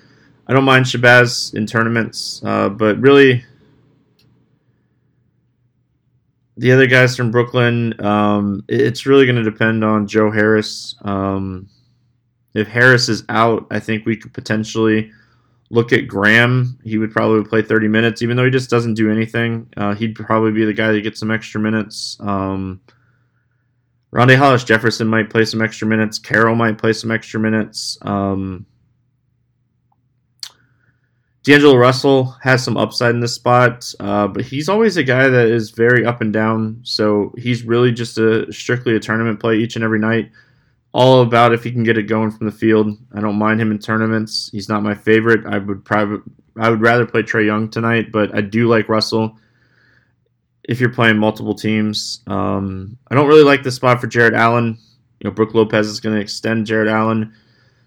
I 0.47 0.53
don't 0.53 0.63
mind 0.63 0.85
Shabazz 0.85 1.55
in 1.55 1.65
tournaments, 1.65 2.43
uh, 2.45 2.69
but 2.69 2.99
really 2.99 3.43
the 6.61 6.71
other 6.71 6.85
guys 6.85 7.17
from 7.17 7.31
Brooklyn, 7.31 7.99
um, 8.05 8.63
it's 8.67 9.07
really 9.07 9.25
going 9.25 9.35
to 9.35 9.43
depend 9.43 9.83
on 9.83 10.05
Joe 10.05 10.29
Harris. 10.29 10.95
Um, 11.01 11.67
if 12.53 12.67
Harris 12.67 13.09
is 13.09 13.23
out, 13.29 13.65
I 13.71 13.79
think 13.79 14.05
we 14.05 14.15
could 14.15 14.31
potentially 14.31 15.11
look 15.71 15.91
at 15.91 16.07
Graham. 16.07 16.77
He 16.83 16.99
would 16.99 17.11
probably 17.11 17.43
play 17.49 17.63
30 17.63 17.87
minutes, 17.87 18.21
even 18.21 18.37
though 18.37 18.45
he 18.45 18.51
just 18.51 18.69
doesn't 18.69 18.93
do 18.93 19.09
anything. 19.11 19.73
Uh, 19.75 19.95
he'd 19.95 20.13
probably 20.13 20.51
be 20.51 20.63
the 20.63 20.73
guy 20.73 20.91
that 20.91 21.01
gets 21.01 21.19
some 21.19 21.31
extra 21.31 21.59
minutes. 21.59 22.15
Um, 22.19 22.79
Rondae 24.13 24.37
Hollis 24.37 24.63
Jefferson 24.63 25.07
might 25.07 25.31
play 25.31 25.45
some 25.45 25.63
extra 25.63 25.87
minutes. 25.87 26.19
Carroll 26.19 26.55
might 26.55 26.77
play 26.77 26.93
some 26.93 27.09
extra 27.09 27.39
minutes. 27.39 27.97
Um, 28.03 28.67
D'Angelo 31.43 31.75
Russell 31.75 32.35
has 32.43 32.63
some 32.63 32.77
upside 32.77 33.15
in 33.15 33.19
this 33.19 33.33
spot, 33.33 33.91
uh, 33.99 34.27
but 34.27 34.45
he's 34.45 34.69
always 34.69 34.97
a 34.97 35.03
guy 35.03 35.27
that 35.27 35.47
is 35.47 35.71
very 35.71 36.05
up 36.05 36.21
and 36.21 36.31
down. 36.31 36.79
So 36.83 37.33
he's 37.35 37.63
really 37.63 37.91
just 37.91 38.19
a 38.19 38.51
strictly 38.53 38.95
a 38.95 38.99
tournament 38.99 39.39
play 39.39 39.57
each 39.57 39.75
and 39.75 39.83
every 39.83 39.99
night. 39.99 40.29
All 40.93 41.21
about 41.21 41.53
if 41.53 41.63
he 41.63 41.71
can 41.71 41.83
get 41.83 41.97
it 41.97 42.03
going 42.03 42.31
from 42.31 42.45
the 42.45 42.51
field. 42.51 42.95
I 43.13 43.21
don't 43.21 43.39
mind 43.39 43.59
him 43.59 43.71
in 43.71 43.79
tournaments. 43.79 44.49
He's 44.51 44.69
not 44.69 44.83
my 44.83 44.93
favorite. 44.93 45.45
I 45.47 45.57
would 45.57 45.83
private. 45.83 46.21
I 46.59 46.69
would 46.69 46.81
rather 46.81 47.05
play 47.05 47.23
Trae 47.23 47.45
Young 47.45 47.69
tonight, 47.69 48.11
but 48.11 48.35
I 48.35 48.41
do 48.41 48.67
like 48.67 48.89
Russell. 48.89 49.37
If 50.65 50.79
you're 50.79 50.93
playing 50.93 51.17
multiple 51.17 51.55
teams, 51.55 52.21
um, 52.27 52.97
I 53.09 53.15
don't 53.15 53.27
really 53.27 53.43
like 53.43 53.63
the 53.63 53.71
spot 53.71 53.99
for 53.99 54.07
Jarrett 54.07 54.33
Allen. 54.33 54.77
You 55.21 55.29
know, 55.29 55.31
Brook 55.31 55.55
Lopez 55.55 55.87
is 55.87 56.01
going 56.01 56.15
to 56.15 56.21
extend 56.21 56.67
Jarrett 56.67 56.89
Allen. 56.89 57.33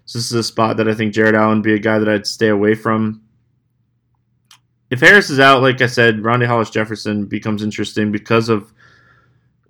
So 0.05 0.19
this 0.19 0.25
is 0.25 0.33
a 0.33 0.43
spot 0.43 0.77
that 0.77 0.89
I 0.89 0.93
think 0.93 1.13
Jarrett 1.13 1.35
Allen 1.35 1.61
be 1.61 1.73
a 1.73 1.79
guy 1.79 1.99
that 1.99 2.09
I'd 2.09 2.27
stay 2.27 2.49
away 2.49 2.75
from 2.75 3.21
if 4.95 5.01
Harris 5.01 5.29
is 5.29 5.41
out, 5.41 5.61
like 5.61 5.81
I 5.81 5.87
said, 5.87 6.19
Rondae 6.19 6.47
Hollis 6.47 6.69
Jefferson 6.69 7.25
becomes 7.25 7.61
interesting 7.61 8.13
because 8.13 8.47
of 8.47 8.71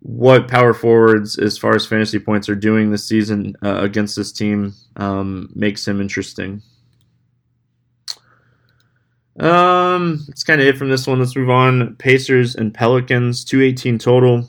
what 0.02 0.48
power 0.48 0.72
forwards, 0.72 1.40
as 1.40 1.58
far 1.58 1.76
as 1.76 1.88
fantasy 1.88 2.20
points, 2.20 2.48
are 2.48 2.56
doing 2.56 2.92
this 2.92 3.08
season 3.08 3.56
uh, 3.64 3.80
against 3.82 4.16
this 4.16 4.32
team. 4.32 4.76
Um, 4.98 5.50
makes 5.56 5.88
him 5.88 6.00
interesting. 6.00 6.62
Um, 9.40 10.24
that's 10.28 10.44
kind 10.44 10.62
of 10.62 10.68
it 10.68 10.78
from 10.78 10.90
this 10.90 11.08
one. 11.08 11.18
Let's 11.18 11.36
move 11.36 11.50
on. 11.50 11.96
Pacers 11.96 12.56
and 12.56 12.72
Pelicans, 12.72 13.44
218 13.46 13.98
total. 13.98 14.48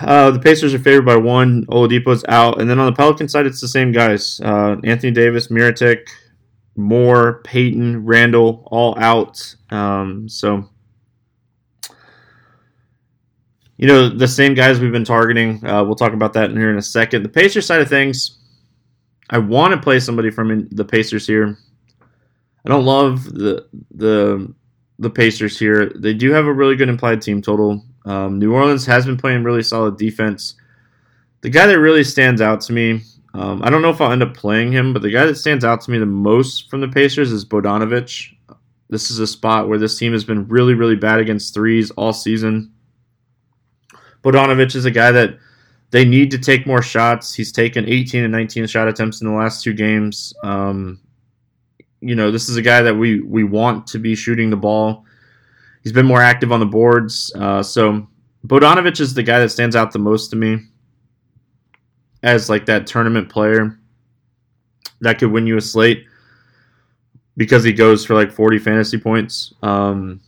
Uh, 0.00 0.30
the 0.30 0.38
Pacers 0.38 0.74
are 0.74 0.78
favored 0.78 1.04
by 1.04 1.16
one. 1.16 1.66
Oladipo's 1.66 2.24
out, 2.28 2.60
and 2.60 2.70
then 2.70 2.78
on 2.78 2.86
the 2.86 2.96
Pelican 2.96 3.28
side, 3.28 3.46
it's 3.46 3.60
the 3.60 3.68
same 3.68 3.90
guys: 3.90 4.40
uh, 4.42 4.76
Anthony 4.84 5.10
Davis, 5.10 5.48
Mirotic, 5.48 6.06
Moore, 6.76 7.40
Payton, 7.44 8.04
Randle, 8.04 8.66
all 8.70 8.98
out. 8.98 9.54
Um, 9.70 10.28
so, 10.28 10.68
you 13.76 13.86
know, 13.86 14.08
the 14.08 14.28
same 14.28 14.54
guys 14.54 14.78
we've 14.78 14.92
been 14.92 15.04
targeting. 15.04 15.64
Uh, 15.66 15.84
we'll 15.84 15.96
talk 15.96 16.12
about 16.12 16.32
that 16.34 16.50
in 16.50 16.56
here 16.56 16.70
in 16.70 16.78
a 16.78 16.82
second. 16.82 17.22
The 17.22 17.28
Pacers 17.28 17.66
side 17.66 17.80
of 17.80 17.88
things, 17.88 18.38
I 19.30 19.38
want 19.38 19.74
to 19.74 19.80
play 19.80 20.00
somebody 20.00 20.30
from 20.30 20.68
the 20.70 20.84
Pacers 20.84 21.26
here. 21.26 21.56
I 22.64 22.68
don't 22.68 22.84
love 22.84 23.24
the 23.24 23.68
the 23.94 24.52
the 24.98 25.10
Pacers 25.10 25.58
here. 25.58 25.92
They 25.94 26.14
do 26.14 26.32
have 26.32 26.46
a 26.46 26.52
really 26.52 26.76
good 26.76 26.88
implied 26.88 27.22
team 27.22 27.42
total. 27.42 27.84
Um, 28.04 28.38
New 28.38 28.54
Orleans 28.54 28.86
has 28.86 29.04
been 29.04 29.16
playing 29.16 29.44
really 29.44 29.62
solid 29.62 29.96
defense. 29.96 30.54
The 31.42 31.50
guy 31.50 31.66
that 31.66 31.78
really 31.78 32.02
stands 32.02 32.40
out 32.40 32.60
to 32.62 32.72
me 32.72 33.02
um, 33.36 33.62
I 33.62 33.68
don't 33.68 33.82
know 33.82 33.90
if 33.90 34.00
I'll 34.00 34.12
end 34.12 34.22
up 34.22 34.34
playing 34.34 34.72
him, 34.72 34.94
but 34.94 35.02
the 35.02 35.10
guy 35.10 35.26
that 35.26 35.36
stands 35.36 35.62
out 35.62 35.82
to 35.82 35.90
me 35.90 35.98
the 35.98 36.06
most 36.06 36.70
from 36.70 36.80
the 36.80 36.88
Pacers 36.88 37.32
is 37.32 37.44
Bogdanovich. 37.44 38.34
This 38.88 39.10
is 39.10 39.18
a 39.18 39.26
spot 39.26 39.68
where 39.68 39.78
this 39.78 39.98
team 39.98 40.12
has 40.12 40.24
been 40.24 40.48
really, 40.48 40.72
really 40.72 40.96
bad 40.96 41.18
against 41.18 41.52
threes 41.52 41.90
all 41.92 42.14
season. 42.14 42.72
Bogdanovich 44.22 44.74
is 44.74 44.86
a 44.86 44.90
guy 44.90 45.12
that 45.12 45.38
they 45.90 46.04
need 46.04 46.30
to 46.30 46.38
take 46.38 46.66
more 46.66 46.80
shots. 46.80 47.34
He's 47.34 47.52
taken 47.52 47.86
18 47.86 48.24
and 48.24 48.32
19 48.32 48.66
shot 48.68 48.88
attempts 48.88 49.20
in 49.20 49.26
the 49.26 49.34
last 49.34 49.62
two 49.62 49.74
games. 49.74 50.32
Um, 50.42 51.00
you 52.00 52.14
know, 52.14 52.30
this 52.30 52.48
is 52.48 52.56
a 52.56 52.62
guy 52.62 52.80
that 52.80 52.94
we 52.94 53.20
we 53.20 53.44
want 53.44 53.86
to 53.88 53.98
be 53.98 54.14
shooting 54.14 54.48
the 54.48 54.56
ball. 54.56 55.04
He's 55.82 55.92
been 55.92 56.06
more 56.06 56.22
active 56.22 56.52
on 56.52 56.60
the 56.60 56.66
boards. 56.66 57.32
Uh, 57.36 57.62
so 57.62 58.06
Bogdanovich 58.46 59.00
is 59.00 59.12
the 59.12 59.22
guy 59.22 59.40
that 59.40 59.50
stands 59.50 59.76
out 59.76 59.92
the 59.92 59.98
most 59.98 60.30
to 60.30 60.36
me 60.36 60.58
as 62.22 62.50
like 62.50 62.66
that 62.66 62.86
tournament 62.86 63.28
player 63.28 63.78
that 65.00 65.18
could 65.18 65.30
win 65.30 65.46
you 65.46 65.56
a 65.56 65.60
slate 65.60 66.06
because 67.36 67.62
he 67.62 67.72
goes 67.72 68.04
for 68.04 68.14
like 68.14 68.32
40 68.32 68.58
fantasy 68.58 68.98
points. 68.98 69.52
Um, 69.62 70.20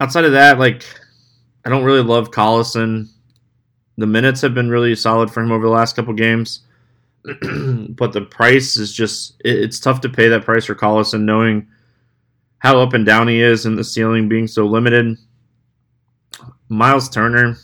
outside 0.00 0.24
of 0.24 0.32
that, 0.32 0.58
like 0.58 0.84
I 1.64 1.70
don't 1.70 1.84
really 1.84 2.02
love 2.02 2.30
Collison. 2.30 3.08
The 3.96 4.06
minutes 4.06 4.40
have 4.42 4.54
been 4.54 4.70
really 4.70 4.94
solid 4.94 5.30
for 5.30 5.42
him 5.42 5.50
over 5.50 5.64
the 5.64 5.72
last 5.72 5.96
couple 5.96 6.14
games, 6.14 6.60
but 7.24 8.12
the 8.12 8.26
price 8.30 8.76
is 8.76 8.92
just 8.92 9.34
it's 9.44 9.80
tough 9.80 10.00
to 10.02 10.08
pay 10.08 10.28
that 10.28 10.44
price 10.44 10.66
for 10.66 10.76
Collison, 10.76 11.22
knowing 11.22 11.66
how 12.58 12.80
up 12.80 12.92
and 12.92 13.04
down 13.04 13.28
he 13.28 13.40
is 13.40 13.66
and 13.66 13.76
the 13.76 13.84
ceiling 13.84 14.28
being 14.28 14.46
so 14.46 14.66
limited. 14.66 15.16
Miles 16.68 17.08
Turner, 17.08 17.56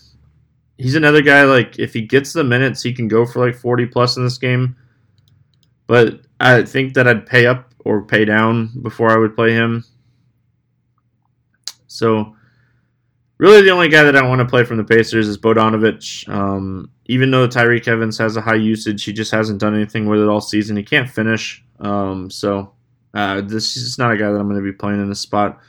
he's 0.79 0.95
another 0.95 1.23
guy 1.23 1.45
like 1.45 1.79
if 1.79 1.93
he 1.93 2.03
gets 2.03 2.33
the 2.33 2.45
minutes, 2.45 2.83
he 2.83 2.93
can 2.93 3.09
go 3.09 3.27
for 3.27 3.45
like 3.45 3.55
40 3.55 3.87
plus 3.87 4.17
in 4.17 4.25
this 4.25 4.39
game. 4.39 4.77
But 5.87 6.21
I 6.41 6.63
think 6.63 6.95
that 6.95 7.07
I'd 7.07 7.27
pay 7.27 7.47
up 7.47 7.75
or 7.85 8.03
pay 8.03 8.25
down 8.25 8.71
before 8.83 9.11
I 9.11 9.19
would 9.19 9.37
play 9.37 9.53
him. 9.53 9.85
So 11.87 12.35
really 13.39 13.63
the 13.63 13.71
only 13.71 13.89
guy 13.89 14.03
that 14.03 14.17
I 14.17 14.27
want 14.27 14.41
to 14.41 14.47
play 14.47 14.65
from 14.65 14.79
the 14.79 14.85
Pacers 14.85 15.29
is 15.29 15.39
Bogdanovich. 15.39 16.29
Um, 16.29 16.91
even 17.07 17.31
though 17.31 17.47
Tyreke 17.47 17.87
Evans 17.87 18.19
has 18.19 18.37
a 18.37 18.41
high 18.41 18.55
usage, 18.55 19.05
he 19.05 19.13
just 19.13 19.31
hasn't 19.31 19.61
done 19.61 19.75
anything 19.75 20.07
with 20.07 20.21
it 20.21 20.29
all 20.29 20.41
season. 20.41 20.77
He 20.77 20.83
can't 20.83 21.09
finish. 21.09 21.63
Um, 21.81 22.31
so 22.31 22.73
uh, 23.13 23.43
this 23.43 23.77
is 23.77 23.99
not 23.99 24.13
a 24.13 24.17
guy 24.17 24.31
that 24.31 24.39
I'm 24.39 24.49
going 24.49 24.61
to 24.61 24.73
be 24.73 24.77
playing 24.77 25.01
in 25.01 25.09
this 25.09 25.21
spot. 25.21 25.61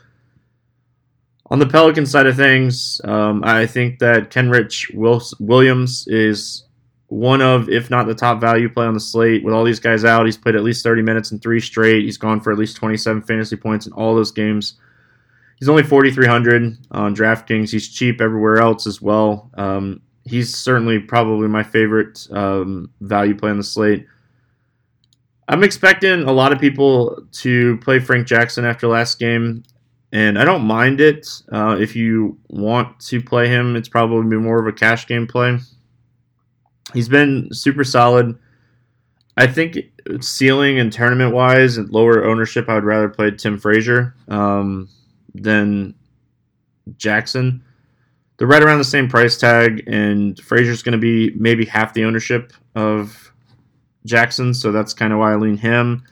On 1.52 1.60
the 1.60 1.68
Pelican 1.68 2.06
side 2.06 2.26
of 2.26 2.36
things, 2.36 3.00
um, 3.04 3.44
I 3.44 3.68
think 3.68 4.00
that 4.00 4.32
Kenrich 4.32 4.94
Williams 5.40 6.08
is 6.08 6.66
one 7.08 7.42
of, 7.42 7.70
if 7.70 7.92
not 7.92 8.08
the 8.08 8.16
top 8.16 8.42
value 8.42 8.68
play 8.68 8.88
on 8.88 8.96
the 8.96 9.00
slate. 9.00 9.44
With 9.44 9.54
all 9.54 9.64
these 9.64 9.80
guys 9.80 10.04
out, 10.04 10.26
he's 10.26 10.38
played 10.38 10.56
at 10.56 10.64
least 10.64 10.84
30 10.84 11.04
minutes 11.04 11.32
in 11.32 11.40
three 11.40 11.60
straight. 11.60 12.04
He's 12.04 12.18
gone 12.18 12.42
for 12.42 12.52
at 12.52 12.58
least 12.58 12.78
27 12.78 13.22
fantasy 13.24 13.56
points 13.56 13.86
in 13.86 13.94
all 13.94 14.16
those 14.16 14.32
games. 14.32 14.80
He's 15.60 15.70
only 15.70 15.84
4,300 15.84 16.78
on 16.92 17.16
DraftKings. 17.16 17.70
He's 17.70 17.88
cheap 17.88 18.22
everywhere 18.22 18.58
else 18.58 18.88
as 18.88 19.02
well. 19.02 19.52
Um, 19.54 20.02
he's 20.26 20.56
certainly 20.56 21.00
probably 21.00 21.48
my 21.48 21.64
favorite 21.64 22.28
um, 22.32 22.90
value 23.02 23.36
play 23.36 23.52
on 23.52 23.58
the 23.58 23.64
slate. 23.64 24.08
I'm 25.48 25.64
expecting 25.64 26.24
a 26.24 26.32
lot 26.32 26.52
of 26.52 26.60
people 26.60 27.24
to 27.34 27.78
play 27.78 28.00
Frank 28.00 28.26
Jackson 28.26 28.66
after 28.66 28.88
last 28.88 29.20
game 29.20 29.64
and 30.16 30.40
I 30.40 30.46
don't 30.46 30.64
mind 30.64 31.02
it. 31.02 31.28
Uh, 31.52 31.76
if 31.78 31.94
you 31.94 32.38
want 32.48 33.02
to 33.02 33.22
play 33.22 33.50
him, 33.50 33.76
it's 33.76 33.90
probably 33.90 34.38
more 34.38 34.62
of 34.62 34.66
a 34.66 34.72
cash 34.72 35.08
game 35.08 35.28
play. 35.28 35.60
He's 36.94 37.10
been 37.10 37.50
super 37.54 37.84
solid. 37.84 38.40
I 39.36 39.46
think 39.46 39.78
ceiling 40.22 40.80
and 40.80 40.90
tournament 40.90 41.34
wise 41.34 41.76
and 41.76 41.90
lower 41.90 42.24
ownership, 42.24 42.70
I 42.70 42.76
would 42.76 42.86
rather 42.86 43.10
play 43.10 43.32
Tim 43.32 43.60
Frazier 43.60 44.16
um, 44.30 44.88
than 45.34 45.94
Jackson. 46.96 47.62
They're 48.38 48.48
right 48.48 48.64
around 48.64 48.78
the 48.78 48.86
same 48.86 49.10
price 49.10 49.38
tag, 49.38 49.84
and 49.86 50.40
Frazier's 50.40 50.82
going 50.82 50.94
to 50.94 50.98
be 50.98 51.36
maybe 51.36 51.66
half 51.66 51.94
the 51.94 52.06
ownership 52.06 52.54
of 52.74 53.34
Jackson, 54.06 54.54
so 54.54 54.72
that's 54.72 54.94
kind 54.94 55.12
of 55.12 55.20
why 55.20 55.34
I 55.34 55.36
lean 55.36 55.58
him. 55.58 56.06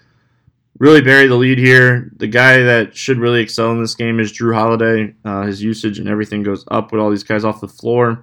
Really 0.83 0.99
bury 0.99 1.27
the 1.27 1.35
lead 1.35 1.59
here. 1.59 2.11
The 2.17 2.27
guy 2.27 2.57
that 2.57 2.93
should 2.93 3.17
really 3.17 3.39
excel 3.39 3.71
in 3.71 3.79
this 3.79 3.95
game 3.95 4.19
is 4.19 4.33
Jrue 4.33 4.53
Holiday. 4.53 5.15
Uh, 5.23 5.43
his 5.43 5.63
usage 5.63 5.97
and 5.97 6.09
everything 6.09 6.43
goes 6.43 6.65
up 6.71 6.91
with 6.91 6.99
all 6.99 7.09
these 7.09 7.23
guys 7.23 7.45
off 7.45 7.61
the 7.61 7.69
floor. 7.69 8.21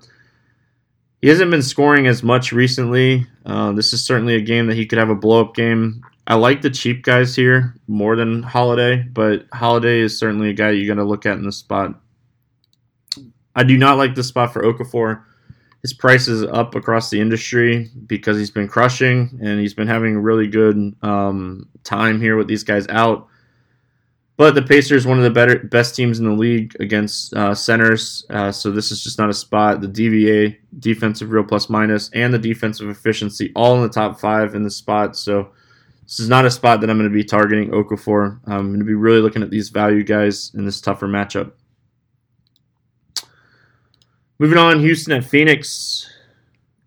He 1.22 1.28
hasn't 1.28 1.50
been 1.50 1.62
scoring 1.62 2.06
as 2.06 2.22
much 2.22 2.52
recently. 2.52 3.26
Uh, 3.46 3.72
this 3.72 3.94
is 3.94 4.04
certainly 4.04 4.34
a 4.34 4.42
game 4.42 4.66
that 4.66 4.74
he 4.74 4.84
could 4.84 4.98
have 4.98 5.08
a 5.08 5.14
blow 5.14 5.40
up 5.40 5.54
game. 5.54 6.02
I 6.26 6.34
like 6.34 6.60
the 6.60 6.68
cheap 6.68 7.02
guys 7.02 7.34
here 7.34 7.76
more 7.88 8.14
than 8.14 8.42
Holiday, 8.42 9.04
but 9.10 9.46
Holiday 9.54 10.00
is 10.00 10.18
certainly 10.18 10.50
a 10.50 10.52
guy 10.52 10.72
you 10.72 10.86
got 10.86 11.00
to 11.00 11.04
look 11.04 11.24
at 11.24 11.38
in 11.38 11.46
this 11.46 11.56
spot. 11.56 11.98
I 13.56 13.62
do 13.62 13.78
not 13.78 13.96
like 13.96 14.14
the 14.14 14.22
spot 14.22 14.52
for 14.52 14.62
Okafor. 14.62 15.22
His 15.82 15.94
price 15.94 16.28
is 16.28 16.42
up 16.44 16.74
across 16.74 17.08
the 17.08 17.20
industry 17.20 17.90
because 18.06 18.36
he's 18.36 18.50
been 18.50 18.68
crushing 18.68 19.38
and 19.42 19.58
he's 19.58 19.72
been 19.72 19.88
having 19.88 20.16
a 20.16 20.20
really 20.20 20.46
good 20.46 20.94
um, 21.02 21.68
time 21.84 22.20
here 22.20 22.36
with 22.36 22.48
these 22.48 22.64
guys 22.64 22.86
out. 22.88 23.28
But 24.36 24.54
the 24.54 24.62
Pacers, 24.62 25.06
one 25.06 25.18
of 25.18 25.24
the 25.24 25.30
better 25.30 25.58
best 25.58 25.94
teams 25.94 26.18
in 26.18 26.24
the 26.24 26.32
league 26.32 26.74
against 26.80 27.34
uh, 27.34 27.54
centers, 27.54 28.24
uh, 28.30 28.50
so 28.50 28.70
this 28.70 28.90
is 28.90 29.04
just 29.04 29.18
not 29.18 29.28
a 29.28 29.34
spot. 29.34 29.82
The 29.82 29.86
DVA, 29.86 30.56
defensive 30.78 31.30
real 31.30 31.44
plus 31.44 31.68
minus, 31.68 32.08
and 32.14 32.32
the 32.32 32.38
defensive 32.38 32.88
efficiency, 32.88 33.52
all 33.54 33.76
in 33.76 33.82
the 33.82 33.90
top 33.90 34.18
five 34.18 34.54
in 34.54 34.62
the 34.62 34.70
spot. 34.70 35.14
So 35.14 35.50
this 36.04 36.20
is 36.20 36.30
not 36.30 36.46
a 36.46 36.50
spot 36.50 36.80
that 36.80 36.88
I'm 36.88 36.96
going 36.96 37.10
to 37.10 37.14
be 37.14 37.22
targeting 37.22 37.70
Okafor. 37.70 38.40
I'm 38.46 38.68
going 38.68 38.78
to 38.78 38.84
be 38.86 38.94
really 38.94 39.20
looking 39.20 39.42
at 39.42 39.50
these 39.50 39.68
value 39.68 40.02
guys 40.02 40.52
in 40.54 40.64
this 40.64 40.80
tougher 40.80 41.06
matchup. 41.06 41.52
Moving 44.40 44.56
on, 44.56 44.80
Houston 44.80 45.12
at 45.12 45.22
Phoenix. 45.22 46.10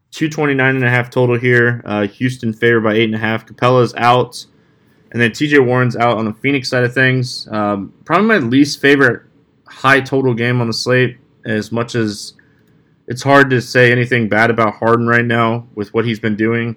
229 0.10 0.76
and 0.76 0.84
a 0.84 0.90
half 0.90 1.12
total 1.12 1.38
here. 1.38 1.84
Uh, 1.86 2.08
Houston 2.08 2.52
favored 2.52 2.82
by 2.82 2.96
eight 2.96 3.04
and 3.04 3.14
a 3.14 3.20
half. 3.20 3.46
Capela's 3.46 3.94
out. 3.96 4.44
And 5.12 5.22
then 5.22 5.30
TJ 5.30 5.64
Warren's 5.64 5.96
out 5.96 6.18
on 6.18 6.26
the 6.26 6.34
Phoenix 6.34 6.68
side 6.68 6.84
of 6.84 6.96
things. 6.96 7.48
Um, 7.52 7.94
probably 8.06 8.26
my 8.26 8.38
least 8.38 8.82
favorite 8.82 9.22
high 9.68 10.02
total 10.02 10.34
game 10.34 10.62
on 10.62 10.68
the 10.68 10.74
slate, 10.74 11.20
as 11.46 11.72
much 11.72 11.94
as 11.94 12.34
it's 13.08 13.22
hard 13.22 13.52
to 13.52 13.62
say 13.62 13.92
anything 13.92 14.28
bad 14.28 14.50
about 14.50 14.74
Harden 14.74 15.06
right 15.06 15.26
now 15.26 15.68
with 15.76 15.94
what 15.94 16.06
he's 16.06 16.20
been 16.20 16.36
doing. 16.36 16.76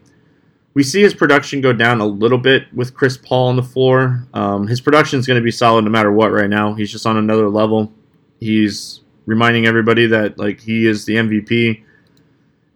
We 0.75 0.83
see 0.83 1.01
his 1.01 1.15
production 1.15 1.63
go 1.63 1.73
down 1.73 2.03
a 2.03 2.07
little 2.07 2.37
bit 2.37 2.65
with 2.75 2.93
Chris 2.93 3.17
Paul 3.17 3.49
on 3.49 3.57
the 3.57 3.63
floor. 3.63 4.27
Um, 4.35 4.67
his 4.67 4.83
production 4.83 5.19
is 5.19 5.27
going 5.27 5.41
to 5.41 5.45
be 5.45 5.51
solid 5.51 5.87
no 5.87 5.91
matter 5.91 6.13
what 6.13 6.33
right 6.33 6.51
now. 6.51 6.75
He's 6.75 6.93
just 6.93 7.07
on 7.07 7.17
another 7.17 7.49
level. 7.49 7.95
He's 8.41 9.01
reminding 9.27 9.67
everybody 9.67 10.07
that 10.07 10.39
like 10.39 10.61
he 10.61 10.87
is 10.87 11.05
the 11.05 11.17
MVP 11.17 11.83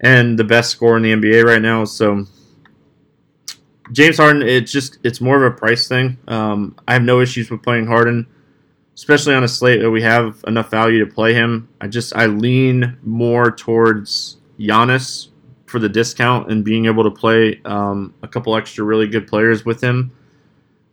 and 0.00 0.38
the 0.38 0.44
best 0.44 0.70
scorer 0.70 0.96
in 0.96 1.02
the 1.02 1.12
NBA 1.12 1.44
right 1.44 1.62
now. 1.62 1.84
So 1.84 2.26
James 3.92 4.18
Harden, 4.18 4.42
it's 4.42 4.70
just 4.70 4.98
it's 5.02 5.20
more 5.20 5.42
of 5.42 5.52
a 5.52 5.56
price 5.56 5.88
thing. 5.88 6.18
Um, 6.28 6.76
I 6.86 6.92
have 6.92 7.02
no 7.02 7.20
issues 7.20 7.50
with 7.50 7.62
playing 7.62 7.86
Harden, 7.86 8.26
especially 8.94 9.34
on 9.34 9.44
a 9.44 9.48
slate 9.48 9.80
that 9.80 9.90
we 9.90 10.02
have 10.02 10.44
enough 10.46 10.70
value 10.70 11.04
to 11.04 11.12
play 11.12 11.34
him. 11.34 11.68
I 11.80 11.88
just 11.88 12.14
I 12.14 12.26
lean 12.26 12.98
more 13.02 13.50
towards 13.50 14.36
Giannis 14.58 15.28
for 15.66 15.78
the 15.78 15.88
discount 15.88 16.50
and 16.50 16.64
being 16.64 16.86
able 16.86 17.04
to 17.04 17.10
play 17.10 17.60
um, 17.64 18.12
a 18.22 18.28
couple 18.28 18.56
extra 18.56 18.84
really 18.84 19.06
good 19.06 19.26
players 19.26 19.64
with 19.64 19.80
him 19.80 20.10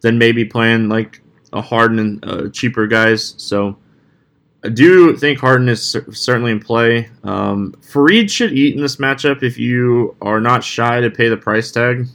than 0.01 0.17
maybe 0.17 0.45
playing 0.45 0.87
like 0.89 1.21
a 1.53 1.61
Harden 1.61 1.99
and 1.99 2.25
uh, 2.25 2.49
cheaper 2.49 2.87
guys. 2.87 3.35
So 3.37 3.77
I 4.67 4.69
do 4.69 5.15
think 5.15 5.39
Harden 5.39 5.69
is 5.69 5.95
certainly 6.12 6.51
in 6.51 6.59
play. 6.59 7.09
Um, 7.24 7.74
Faried 7.79 8.29
should 8.29 8.51
eat 8.51 8.75
in 8.75 8.81
this 8.81 8.97
matchup 8.97 9.41
if 9.41 9.57
you 9.57 10.17
are 10.21 10.41
not 10.41 10.62
shy 10.62 11.00
to 11.00 11.09
pay 11.09 11.29
the 11.29 11.38
price 11.38 11.71
tag. 11.71 12.05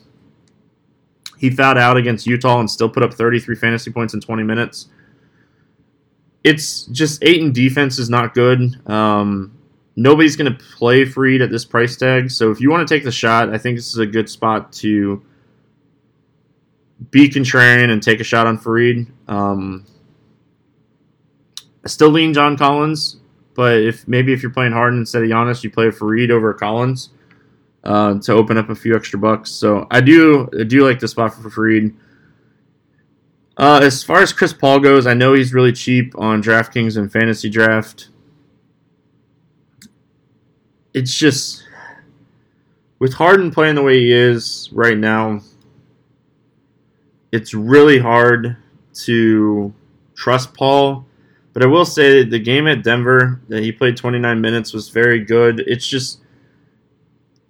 He 1.39 1.49
fouled 1.49 1.79
out 1.79 1.97
against 1.97 2.27
Utah 2.27 2.61
and 2.61 2.71
still 2.71 2.91
put 2.91 3.03
up 3.03 3.15
33 3.15 3.57
fantasy 3.57 3.91
points 3.91 4.13
in 4.13 4.21
20 4.21 4.43
minutes. 4.43 4.89
It's 6.45 6.83
just 6.89 7.25
Ayton 7.25 7.53
defense 7.53 7.99
is 7.99 8.11
not 8.11 8.35
good. 8.35 8.87
Um, 8.87 9.57
nobody's 9.97 10.37
going 10.37 10.53
to 10.53 10.65
play 10.77 11.07
Faried 11.07 11.43
at 11.43 11.49
this 11.49 11.65
price 11.65 11.97
tag. 11.97 12.31
So 12.31 12.51
if 12.51 12.61
you 12.61 12.71
want 12.71 12.87
to 12.87 12.95
take 12.95 13.03
the 13.03 13.11
shot, 13.11 13.49
I 13.49 13.57
think 13.57 13.79
this 13.79 13.89
is 13.89 13.99
a 13.99 14.07
good 14.07 14.29
spot 14.29 14.75
to 14.75 15.25
be 17.11 17.31
contrarian 17.31 17.89
and 17.89 18.03
take 18.03 18.21
a 18.21 18.25
shot 18.25 18.47
on 18.47 18.59
Faried. 18.59 19.11
Um, 19.27 19.87
I 21.85 21.89
still 21.89 22.11
lean 22.11 22.33
John 22.33 22.57
Collins, 22.57 23.17
but 23.55 23.79
if 23.79 24.07
maybe 24.07 24.33
if 24.33 24.43
you're 24.43 24.53
playing 24.53 24.73
Harden 24.73 25.01
instead 25.01 25.23
of 25.23 25.29
Giannis, 25.29 25.65
you 25.65 25.71
play 25.71 25.87
Faried 25.89 26.31
over 26.31 26.55
Collins 26.55 27.11
uh, 27.85 28.19
to 28.21 28.33
open 28.33 28.57
up 28.57 28.71
a 28.71 28.75
few 28.75 28.95
extra 28.95 29.19
bucks. 29.19 29.51
So 29.51 29.87
I 29.91 30.01
do 30.01 30.49
I 30.59 30.65
do 30.65 30.87
like 30.87 31.01
the 31.01 31.09
spot 31.09 31.35
for 31.35 31.49
Faried. 31.51 31.95
Uh, 33.57 33.81
as 33.83 34.03
far 34.03 34.23
as 34.23 34.33
Chris 34.33 34.53
Paul 34.53 34.81
goes, 34.81 35.07
I 35.07 35.15
know 35.15 35.35
he's 35.35 35.53
really 35.53 35.73
cheap 35.73 36.19
on 36.19 36.43
DraftKings 36.43 36.97
and 36.97 37.13
Fantasy 37.13 37.51
Draft. 37.51 38.09
It's 40.95 41.15
just 41.15 41.65
with 42.99 43.15
Harden 43.15 43.51
playing 43.51 43.75
the 43.75 43.83
way 43.83 43.99
he 43.99 44.13
is 44.13 44.71
right 44.73 44.97
now, 44.97 45.41
it's 47.33 47.53
really 47.53 47.99
hard 47.99 48.57
to 49.05 49.75
trust 50.15 50.55
Paul 50.55 51.07
but 51.53 51.63
I 51.63 51.67
will 51.67 51.85
say 51.85 52.25
the 52.25 52.39
game 52.39 52.67
at 52.67 52.83
Denver 52.83 53.41
that 53.49 53.63
he 53.63 53.73
played 53.73 53.97
29 53.97 54.41
minutes 54.41 54.73
was 54.73 54.89
very 54.89 55.21
good. 55.21 55.61
It's 55.61 55.87
just 55.87 56.21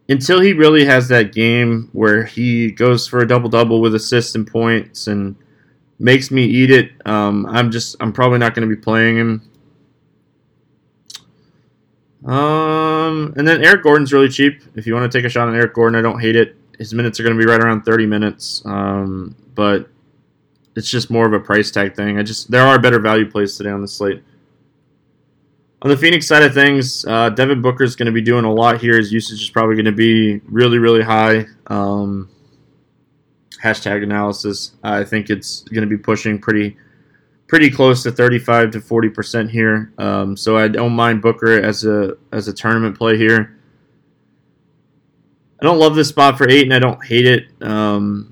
until 0.08 0.40
he 0.40 0.52
really 0.52 0.84
has 0.84 1.08
that 1.08 1.32
game 1.32 1.88
where 1.92 2.24
he 2.24 2.70
goes 2.70 3.06
for 3.06 3.20
a 3.20 3.26
double 3.26 3.48
double 3.48 3.80
with 3.80 3.94
assists 3.94 4.34
and 4.34 4.46
points 4.46 5.06
and 5.06 5.36
makes 5.98 6.30
me 6.30 6.44
eat 6.44 6.70
it. 6.70 6.90
Um, 7.06 7.46
I'm 7.46 7.70
just 7.70 7.96
I'm 8.00 8.12
probably 8.12 8.38
not 8.38 8.54
going 8.54 8.68
to 8.68 8.74
be 8.74 8.80
playing 8.80 9.16
him. 9.16 9.48
Um, 12.24 13.34
and 13.36 13.46
then 13.46 13.64
Eric 13.64 13.82
Gordon's 13.82 14.12
really 14.12 14.28
cheap. 14.28 14.62
If 14.74 14.86
you 14.86 14.94
want 14.94 15.10
to 15.10 15.18
take 15.18 15.24
a 15.24 15.28
shot 15.28 15.48
on 15.48 15.54
Eric 15.54 15.74
Gordon, 15.74 15.98
I 15.98 16.02
don't 16.02 16.20
hate 16.20 16.36
it. 16.36 16.56
His 16.78 16.94
minutes 16.94 17.18
are 17.18 17.22
going 17.22 17.36
to 17.36 17.38
be 17.38 17.48
right 17.48 17.60
around 17.60 17.82
30 17.82 18.06
minutes. 18.06 18.62
Um, 18.64 19.34
but 19.54 19.88
it's 20.76 20.90
just 20.90 21.10
more 21.10 21.26
of 21.26 21.32
a 21.32 21.40
price 21.40 21.70
tag 21.70 21.94
thing. 21.94 22.18
I 22.18 22.22
just 22.22 22.50
there 22.50 22.66
are 22.66 22.78
better 22.78 22.98
value 22.98 23.30
plays 23.30 23.56
today 23.56 23.70
on 23.70 23.82
the 23.82 23.88
slate. 23.88 24.22
On 25.82 25.90
the 25.90 25.96
Phoenix 25.96 26.28
side 26.28 26.44
of 26.44 26.54
things, 26.54 27.04
uh, 27.06 27.30
Devin 27.30 27.60
Booker 27.60 27.82
is 27.82 27.96
going 27.96 28.06
to 28.06 28.12
be 28.12 28.20
doing 28.20 28.44
a 28.44 28.52
lot 28.52 28.80
here. 28.80 28.96
His 28.96 29.12
usage 29.12 29.42
is 29.42 29.50
probably 29.50 29.74
going 29.74 29.86
to 29.86 29.92
be 29.92 30.40
really, 30.44 30.78
really 30.78 31.02
high. 31.02 31.46
Um, 31.66 32.30
hashtag 33.62 34.04
analysis. 34.04 34.72
I 34.84 35.02
think 35.02 35.28
it's 35.28 35.62
going 35.62 35.82
to 35.82 35.88
be 35.88 35.96
pushing 35.96 36.38
pretty, 36.38 36.76
pretty 37.48 37.68
close 37.68 38.04
to 38.04 38.12
35 38.12 38.70
to 38.72 38.80
40 38.80 39.08
percent 39.08 39.50
here. 39.50 39.92
Um, 39.98 40.36
so 40.36 40.56
I 40.56 40.68
don't 40.68 40.92
mind 40.92 41.20
Booker 41.20 41.60
as 41.60 41.84
a 41.84 42.16
as 42.30 42.46
a 42.46 42.52
tournament 42.52 42.96
play 42.96 43.16
here. 43.16 43.58
I 45.60 45.64
don't 45.64 45.78
love 45.78 45.94
this 45.94 46.08
spot 46.08 46.38
for 46.38 46.48
Ayton, 46.48 46.72
and 46.72 46.84
I 46.84 46.88
don't 46.88 47.04
hate 47.04 47.26
it. 47.26 47.46
Um, 47.60 48.31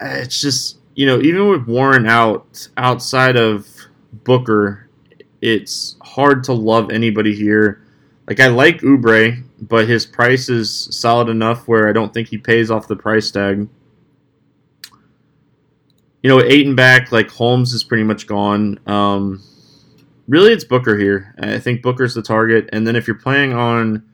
it's 0.00 0.40
just 0.40 0.78
you 0.94 1.06
know 1.06 1.20
even 1.20 1.48
with 1.48 1.66
Warren 1.66 2.06
out 2.06 2.68
outside 2.76 3.36
of 3.36 3.66
Booker, 4.12 4.88
it's 5.40 5.96
hard 6.02 6.44
to 6.44 6.52
love 6.52 6.90
anybody 6.90 7.34
here. 7.34 7.82
Like 8.26 8.40
I 8.40 8.48
like 8.48 8.80
Oubre, 8.80 9.42
but 9.60 9.88
his 9.88 10.04
price 10.04 10.48
is 10.48 10.88
solid 10.90 11.28
enough 11.28 11.68
where 11.68 11.88
I 11.88 11.92
don't 11.92 12.12
think 12.12 12.28
he 12.28 12.38
pays 12.38 12.70
off 12.70 12.88
the 12.88 12.96
price 12.96 13.30
tag. 13.30 13.68
You 16.22 16.30
know, 16.30 16.42
eight 16.42 16.66
and 16.66 16.76
back, 16.76 17.12
like 17.12 17.30
Holmes 17.30 17.72
is 17.72 17.84
pretty 17.84 18.02
much 18.02 18.26
gone. 18.26 18.80
Um, 18.86 19.42
really, 20.26 20.52
it's 20.52 20.64
Booker 20.64 20.98
here. 20.98 21.34
I 21.38 21.58
think 21.58 21.82
Booker's 21.82 22.14
the 22.14 22.22
target, 22.22 22.68
and 22.72 22.86
then 22.86 22.96
if 22.96 23.06
you're 23.06 23.16
playing 23.16 23.52
on 23.52 24.05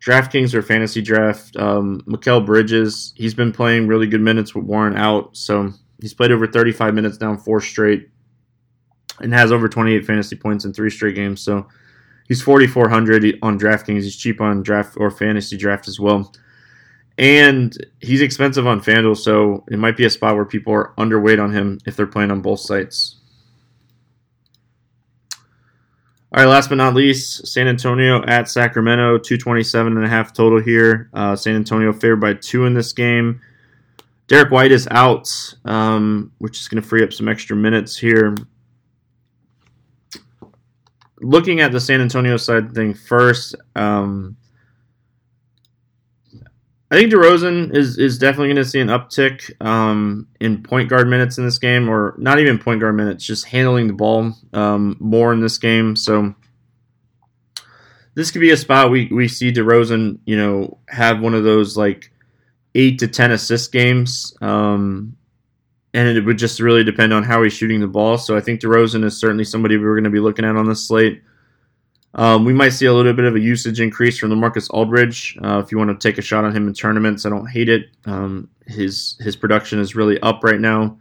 DraftKings 0.00 0.54
or 0.54 0.62
fantasy 0.62 1.02
draft, 1.02 1.56
um, 1.56 2.00
Mikal 2.06 2.44
Bridges, 2.44 3.12
he's 3.16 3.34
been 3.34 3.52
playing 3.52 3.88
really 3.88 4.06
good 4.06 4.20
minutes 4.20 4.54
with 4.54 4.64
Warren 4.64 4.96
out. 4.96 5.36
So 5.36 5.72
he's 6.00 6.14
played 6.14 6.30
over 6.30 6.46
35 6.46 6.94
minutes 6.94 7.18
down 7.18 7.38
four 7.38 7.60
straight 7.60 8.08
and 9.20 9.32
has 9.34 9.50
over 9.50 9.68
28 9.68 10.04
fantasy 10.06 10.36
points 10.36 10.64
in 10.64 10.72
three 10.72 10.90
straight 10.90 11.16
games. 11.16 11.40
So 11.40 11.66
he's 12.28 12.40
4,400 12.42 13.38
on 13.42 13.58
DraftKings. 13.58 14.02
He's 14.02 14.16
cheap 14.16 14.40
on 14.40 14.62
draft 14.62 14.96
or 14.98 15.10
fantasy 15.10 15.56
draft 15.56 15.88
as 15.88 15.98
well. 15.98 16.32
And 17.16 17.76
he's 18.00 18.20
expensive 18.20 18.68
on 18.68 18.80
FanDuel, 18.80 19.16
so 19.16 19.64
it 19.72 19.78
might 19.80 19.96
be 19.96 20.04
a 20.04 20.10
spot 20.10 20.36
where 20.36 20.44
people 20.44 20.72
are 20.72 20.94
underweight 20.96 21.42
on 21.42 21.52
him 21.52 21.80
if 21.84 21.96
they're 21.96 22.06
playing 22.06 22.30
on 22.30 22.42
both 22.42 22.60
sites. 22.60 23.17
All 26.30 26.42
right, 26.42 26.50
last 26.50 26.68
but 26.68 26.74
not 26.74 26.94
least, 26.94 27.46
San 27.46 27.68
Antonio 27.68 28.22
at 28.26 28.50
Sacramento, 28.50 29.16
227 29.16 29.96
and 29.96 30.04
a 30.04 30.08
half 30.08 30.34
total 30.34 30.60
here. 30.60 31.08
Uh, 31.14 31.34
San 31.34 31.56
Antonio 31.56 31.90
favored 31.90 32.20
by 32.20 32.34
two 32.34 32.66
in 32.66 32.74
this 32.74 32.92
game. 32.92 33.40
Derrick 34.26 34.50
White 34.50 34.70
is 34.70 34.86
out, 34.90 35.26
um, 35.64 36.30
which 36.36 36.60
is 36.60 36.68
going 36.68 36.82
to 36.82 36.86
free 36.86 37.02
up 37.02 37.14
some 37.14 37.28
extra 37.28 37.56
minutes 37.56 37.96
here. 37.96 38.34
Looking 41.20 41.60
at 41.60 41.72
the 41.72 41.80
San 41.80 42.02
Antonio 42.02 42.36
side 42.36 42.74
thing 42.74 42.92
first, 42.92 43.54
um, 43.74 44.36
I 46.90 46.96
think 46.96 47.12
DeRozan 47.12 47.76
is 47.76 47.98
is 47.98 48.18
definitely 48.18 48.48
going 48.48 48.64
to 48.64 48.64
see 48.64 48.80
an 48.80 48.88
uptick 48.88 49.50
um, 49.64 50.26
in 50.40 50.62
point 50.62 50.88
guard 50.88 51.06
minutes 51.06 51.36
in 51.36 51.44
this 51.44 51.58
game, 51.58 51.88
or 51.88 52.14
not 52.16 52.38
even 52.38 52.58
point 52.58 52.80
guard 52.80 52.96
minutes, 52.96 53.26
just 53.26 53.44
handling 53.44 53.88
the 53.88 53.92
ball 53.92 54.32
um, 54.54 54.96
more 54.98 55.32
in 55.34 55.40
this 55.40 55.58
game. 55.58 55.96
So 55.96 56.34
this 58.14 58.30
could 58.30 58.40
be 58.40 58.52
a 58.52 58.56
spot 58.56 58.90
we 58.90 59.06
we 59.12 59.28
see 59.28 59.52
DeRozan, 59.52 60.18
you 60.24 60.36
know, 60.36 60.78
have 60.88 61.20
one 61.20 61.34
of 61.34 61.44
those 61.44 61.76
like 61.76 62.10
eight 62.74 62.98
to 63.00 63.08
ten 63.08 63.32
assist 63.32 63.70
games, 63.70 64.34
um, 64.40 65.14
and 65.92 66.08
it 66.08 66.24
would 66.24 66.38
just 66.38 66.58
really 66.58 66.84
depend 66.84 67.12
on 67.12 67.22
how 67.22 67.42
he's 67.42 67.52
shooting 67.52 67.80
the 67.80 67.86
ball. 67.86 68.16
So 68.16 68.34
I 68.34 68.40
think 68.40 68.60
DeRozan 68.60 69.04
is 69.04 69.20
certainly 69.20 69.44
somebody 69.44 69.76
we're 69.76 69.94
going 69.94 70.04
to 70.04 70.10
be 70.10 70.20
looking 70.20 70.46
at 70.46 70.56
on 70.56 70.66
this 70.66 70.88
slate. 70.88 71.22
Um, 72.14 72.44
we 72.44 72.52
might 72.52 72.70
see 72.70 72.86
a 72.86 72.92
little 72.92 73.12
bit 73.12 73.26
of 73.26 73.36
a 73.36 73.40
usage 73.40 73.80
increase 73.80 74.18
from 74.18 74.30
LaMarcus 74.30 74.70
Aldridge. 74.70 75.36
Uh, 75.42 75.62
if 75.64 75.70
you 75.70 75.78
want 75.78 75.90
to 75.90 76.08
take 76.08 76.18
a 76.18 76.22
shot 76.22 76.44
on 76.44 76.54
him 76.54 76.66
in 76.66 76.74
tournaments, 76.74 77.26
I 77.26 77.30
don't 77.30 77.46
hate 77.46 77.68
it. 77.68 77.90
Um, 78.06 78.48
his 78.66 79.16
his 79.20 79.36
production 79.36 79.78
is 79.78 79.94
really 79.94 80.18
up 80.20 80.42
right 80.42 80.60
now. 80.60 80.98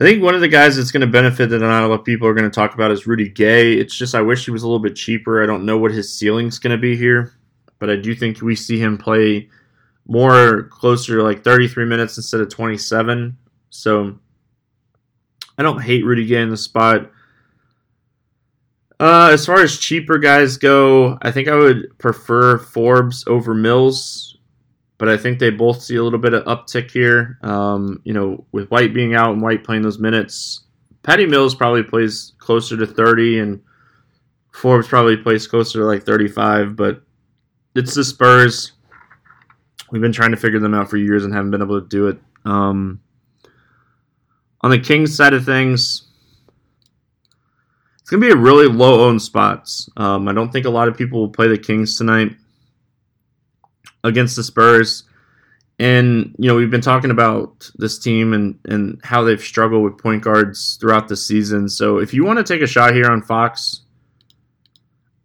I 0.00 0.04
think 0.04 0.22
one 0.22 0.34
of 0.34 0.40
the 0.40 0.48
guys 0.48 0.76
that's 0.76 0.90
going 0.90 1.02
to 1.02 1.06
benefit 1.06 1.50
that 1.50 1.58
not 1.58 1.82
a 1.82 1.86
lot 1.86 2.00
of 2.00 2.04
people 2.06 2.26
are 2.26 2.32
going 2.32 2.50
to 2.50 2.54
talk 2.54 2.74
about 2.74 2.90
is 2.90 3.06
Rudy 3.06 3.28
Gay. 3.28 3.74
It's 3.74 3.94
just 3.94 4.14
I 4.14 4.22
wish 4.22 4.46
he 4.46 4.50
was 4.50 4.62
a 4.62 4.66
little 4.66 4.78
bit 4.78 4.96
cheaper. 4.96 5.42
I 5.42 5.46
don't 5.46 5.66
know 5.66 5.76
what 5.76 5.92
his 5.92 6.12
ceiling's 6.12 6.58
going 6.58 6.74
to 6.74 6.80
be 6.80 6.96
here, 6.96 7.34
but 7.78 7.90
I 7.90 7.96
do 7.96 8.14
think 8.14 8.40
we 8.40 8.56
see 8.56 8.78
him 8.78 8.96
play 8.96 9.50
more 10.06 10.64
closer 10.64 11.16
to 11.16 11.22
like 11.22 11.44
33 11.44 11.84
minutes 11.84 12.16
instead 12.16 12.40
of 12.40 12.48
27. 12.48 13.36
So 13.68 14.18
I 15.58 15.62
don't 15.62 15.82
hate 15.82 16.06
Rudy 16.06 16.24
Gay 16.24 16.40
in 16.40 16.48
the 16.48 16.56
spot. 16.56 17.10
Uh, 19.00 19.30
as 19.32 19.46
far 19.46 19.62
as 19.62 19.78
cheaper 19.78 20.18
guys 20.18 20.58
go, 20.58 21.16
I 21.22 21.30
think 21.30 21.48
I 21.48 21.54
would 21.54 21.96
prefer 21.96 22.58
Forbes 22.58 23.24
over 23.26 23.54
Mills, 23.54 24.36
but 24.98 25.08
I 25.08 25.16
think 25.16 25.38
they 25.38 25.48
both 25.48 25.80
see 25.80 25.96
a 25.96 26.02
little 26.02 26.18
bit 26.18 26.34
of 26.34 26.44
uptick 26.44 26.90
here. 26.90 27.38
Um, 27.42 28.02
you 28.04 28.12
know, 28.12 28.44
with 28.52 28.70
White 28.70 28.92
being 28.92 29.14
out 29.14 29.32
and 29.32 29.40
White 29.40 29.64
playing 29.64 29.80
those 29.80 29.98
minutes, 29.98 30.64
Patty 31.02 31.24
Mills 31.24 31.54
probably 31.54 31.82
plays 31.82 32.34
closer 32.40 32.76
to 32.76 32.86
30, 32.86 33.38
and 33.38 33.62
Forbes 34.52 34.86
probably 34.86 35.16
plays 35.16 35.46
closer 35.46 35.78
to 35.78 35.86
like 35.86 36.04
35, 36.04 36.76
but 36.76 37.02
it's 37.74 37.94
the 37.94 38.04
Spurs. 38.04 38.72
We've 39.90 40.02
been 40.02 40.12
trying 40.12 40.32
to 40.32 40.36
figure 40.36 40.60
them 40.60 40.74
out 40.74 40.90
for 40.90 40.98
years 40.98 41.24
and 41.24 41.32
haven't 41.32 41.52
been 41.52 41.62
able 41.62 41.80
to 41.80 41.88
do 41.88 42.08
it. 42.08 42.18
Um, 42.44 43.00
on 44.60 44.70
the 44.70 44.78
Kings 44.78 45.16
side 45.16 45.32
of 45.32 45.46
things, 45.46 46.09
it's 48.10 48.16
going 48.16 48.28
to 48.28 48.34
be 48.34 48.40
a 48.40 48.44
really 48.44 48.66
low 48.66 49.06
owned 49.06 49.22
spots. 49.22 49.88
Um, 49.96 50.26
I 50.26 50.32
don't 50.32 50.50
think 50.50 50.66
a 50.66 50.70
lot 50.70 50.88
of 50.88 50.96
people 50.96 51.20
will 51.20 51.28
play 51.28 51.46
the 51.46 51.56
Kings 51.56 51.96
tonight 51.96 52.34
against 54.02 54.34
the 54.34 54.42
Spurs. 54.42 55.04
And, 55.78 56.34
you 56.36 56.48
know, 56.48 56.56
we've 56.56 56.72
been 56.72 56.80
talking 56.80 57.12
about 57.12 57.70
this 57.76 58.00
team 58.00 58.32
and, 58.32 58.58
and 58.64 59.00
how 59.04 59.22
they've 59.22 59.40
struggled 59.40 59.84
with 59.84 59.96
point 59.96 60.24
guards 60.24 60.76
throughout 60.80 61.06
the 61.06 61.16
season. 61.16 61.68
So 61.68 61.98
if 61.98 62.12
you 62.12 62.24
want 62.24 62.38
to 62.38 62.42
take 62.42 62.62
a 62.62 62.66
shot 62.66 62.94
here 62.94 63.08
on 63.08 63.22
Fox, 63.22 63.82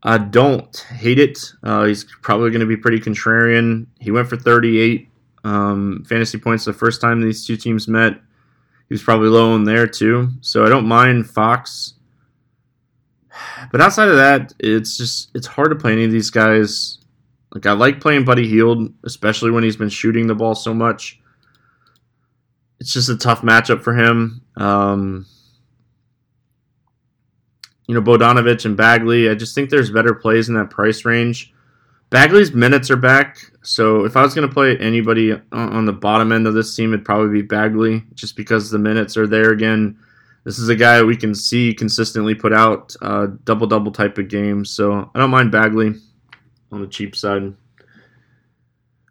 I 0.04 0.19
don't 0.19 0.78
hate 0.78 1.17
it. 1.17 1.39
Uh, 1.63 1.86
he's 1.86 2.04
probably 2.04 2.52
going 2.52 2.60
to 2.60 2.67
be 2.67 2.78
pretty 2.78 3.00
contrarian. 3.00 3.88
He 4.00 4.12
went 4.12 4.30
for 4.30 4.38
38 4.38 5.10
um, 5.43 6.06
fantasy 6.08 6.38
points 6.38 6.65
the 6.65 6.74
first 6.74 7.02
time 7.02 7.19
these 7.19 7.48
two 7.48 7.58
teams 7.58 7.88
met. 7.88 8.13
He 8.13 8.93
was 8.93 9.02
probably 9.02 9.30
low 9.30 9.54
on 9.54 9.63
there 9.63 9.88
too. 9.88 10.30
So 10.41 10.63
I 10.63 10.69
don't 10.69 10.86
mind 10.86 11.28
Fox. 11.28 11.95
But 13.71 13.82
outside 13.82 14.10
of 14.10 14.15
that, 14.15 14.54
it's 14.60 14.98
just 14.98 15.32
it's 15.34 15.48
hard 15.48 15.69
to 15.71 15.76
play 15.76 15.93
any 15.93 16.06
of 16.06 16.12
these 16.12 16.30
guys. 16.30 17.00
Like 17.54 17.65
I 17.65 17.71
like 17.71 18.02
playing 18.02 18.26
Buddy 18.26 18.48
Hield, 18.48 18.93
especially 19.04 19.52
when 19.52 19.63
he's 19.63 19.78
been 19.78 19.89
shooting 19.89 20.28
the 20.28 20.36
ball 20.36 20.56
so 20.56 20.74
much. 20.74 21.19
It's 22.80 22.93
just 22.93 23.10
a 23.10 23.17
tough 23.17 23.41
matchup 23.41 23.82
for 23.82 23.95
him. 23.95 24.41
Um, 24.58 25.26
you 27.88 27.95
know, 27.95 28.02
Bogdanovich 28.02 28.65
and 28.65 28.76
Bagley. 28.76 29.30
I 29.30 29.36
just 29.36 29.56
think 29.56 29.69
there's 29.69 29.91
better 29.91 30.13
plays 30.13 30.50
in 30.50 30.56
that 30.56 30.69
price 30.69 31.06
range. 31.06 31.54
Bagley's 32.10 32.54
minutes 32.54 32.91
are 32.91 32.98
back, 32.98 33.39
so 33.63 34.06
if 34.06 34.15
I 34.15 34.21
was 34.21 34.36
going 34.36 34.48
to 34.48 34.54
play 34.54 34.78
anybody 34.78 35.34
on 35.52 35.86
the 35.86 35.93
bottom 35.93 36.32
end 36.32 36.45
of 36.45 36.54
this 36.54 36.76
team, 36.76 36.93
it'd 36.93 37.04
probably 37.04 37.41
be 37.41 37.41
Bagley, 37.41 38.04
just 38.13 38.36
because 38.36 38.69
the 38.69 38.78
minutes 38.78 39.17
are 39.17 39.28
there 39.28 39.52
again 39.52 39.98
this 40.46 40.60
is 40.60 40.70
a 40.70 40.76
guy 40.76 41.04
we 41.04 41.18
can 41.18 41.34
see 41.36 41.74
consistently 41.74 42.36
put 42.36 42.54
out 42.54 42.96
uh, 43.02 43.28
double 43.44 43.68
double 43.68 43.92
type 43.92 44.18
of 44.18 44.30
games. 44.30 44.70
So 44.70 45.10
I 45.14 45.20
don't 45.20 45.32
mind 45.32 45.52
Bagley 45.52 45.96
on 46.72 46.82
the 46.82 46.88
cheap 46.88 47.16
side. 47.16 47.54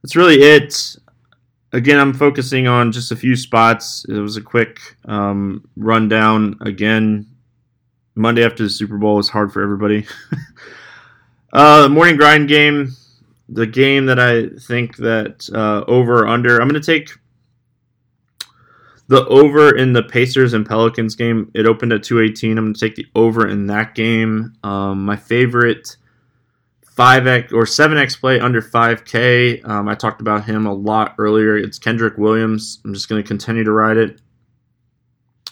That's 0.03 0.16
really 0.16 0.37
it. 0.37 0.97
Again, 1.73 1.99
I'm 1.99 2.14
focusing 2.14 2.68
on 2.68 2.92
just 2.92 3.11
a 3.11 3.16
few 3.16 3.35
spots. 3.35 4.07
It 4.09 4.20
was 4.20 4.37
a 4.37 4.40
quick 4.40 4.79
um, 5.07 5.68
rundown. 5.77 6.57
Again, 6.61 7.27
Monday 8.14 8.44
after 8.44 8.62
the 8.62 8.70
Super 8.70 8.97
Bowl 8.97 9.16
was 9.16 9.29
hard 9.29 9.53
for 9.53 9.61
everybody. 9.61 10.07
uh, 11.53 11.83
the 11.83 11.88
morning 11.88 12.16
grind 12.16 12.49
game, 12.49 12.94
the 13.49 13.66
game 13.66 14.07
that 14.07 14.20
I 14.20 14.51
think 14.68 14.97
that 14.99 15.49
uh, 15.53 15.85
over 15.90 16.29
under. 16.29 16.61
I'm 16.61 16.68
going 16.68 16.81
to 16.81 16.87
take 16.87 17.11
the 19.06 19.26
over 19.26 19.76
in 19.76 19.92
the 19.92 20.02
Pacers 20.02 20.54
and 20.54 20.66
Pelicans 20.66 21.14
game, 21.14 21.50
it 21.54 21.66
opened 21.66 21.92
at 21.92 22.02
218. 22.02 22.56
I'm 22.56 22.64
going 22.64 22.74
to 22.74 22.80
take 22.80 22.96
the 22.96 23.06
over 23.14 23.46
in 23.46 23.66
that 23.66 23.94
game. 23.94 24.54
Um, 24.62 25.04
my 25.04 25.16
favorite 25.16 25.96
5x 26.96 27.52
or 27.52 27.64
7x 27.64 28.18
play 28.18 28.40
under 28.40 28.62
5K. 28.62 29.66
Um, 29.68 29.88
I 29.88 29.94
talked 29.94 30.20
about 30.20 30.44
him 30.44 30.66
a 30.66 30.72
lot 30.72 31.14
earlier. 31.18 31.56
It's 31.56 31.78
Kenrich 31.78 32.16
Williams. 32.16 32.80
I'm 32.84 32.94
just 32.94 33.08
going 33.08 33.22
to 33.22 33.26
continue 33.26 33.64
to 33.64 33.72
ride 33.72 33.96
it. 33.96 34.20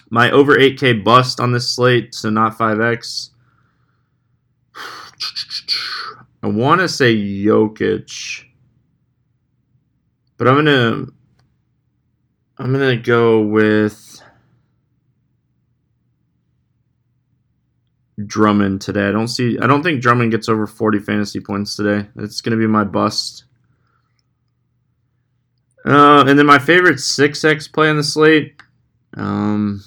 My 0.09 0.31
over 0.31 0.57
8K 0.57 1.03
bust 1.03 1.41
on 1.41 1.53
this 1.53 1.69
slate, 1.69 2.15
so 2.15 2.31
not 2.31 2.57
5X. 2.57 3.31
I 6.43 6.47
want 6.47 6.81
to 6.81 6.89
say 6.89 7.15
Jokic, 7.15 8.45
but 10.37 10.49
I'm 10.49 10.65
going 10.65 10.67
to 10.67 11.13
I'm 12.63 12.71
gonna 12.71 12.97
go 12.97 13.41
with 13.41 14.23
Drummond 18.25 18.81
today. 18.81 19.09
I 19.09 19.11
don't 19.11 19.27
see. 19.27 19.59
I 19.59 19.67
don't 19.67 19.83
think 19.83 20.01
Drummond 20.01 20.31
gets 20.31 20.49
over 20.49 20.69
40 20.69 21.01
fantasy 21.01 21.41
points 21.41 21.75
today. 21.75 22.09
It's 22.15 22.41
gonna 22.41 22.57
be 22.57 22.69
my 22.69 22.85
bust. 22.85 23.47
Uh, 25.85 26.23
and 26.25 26.39
then 26.39 26.47
my 26.47 26.61
favorite 26.61 26.99
6x 26.99 27.73
play 27.73 27.91
on 27.91 27.97
the 27.97 28.05
slate. 28.05 28.55
Um, 29.15 29.83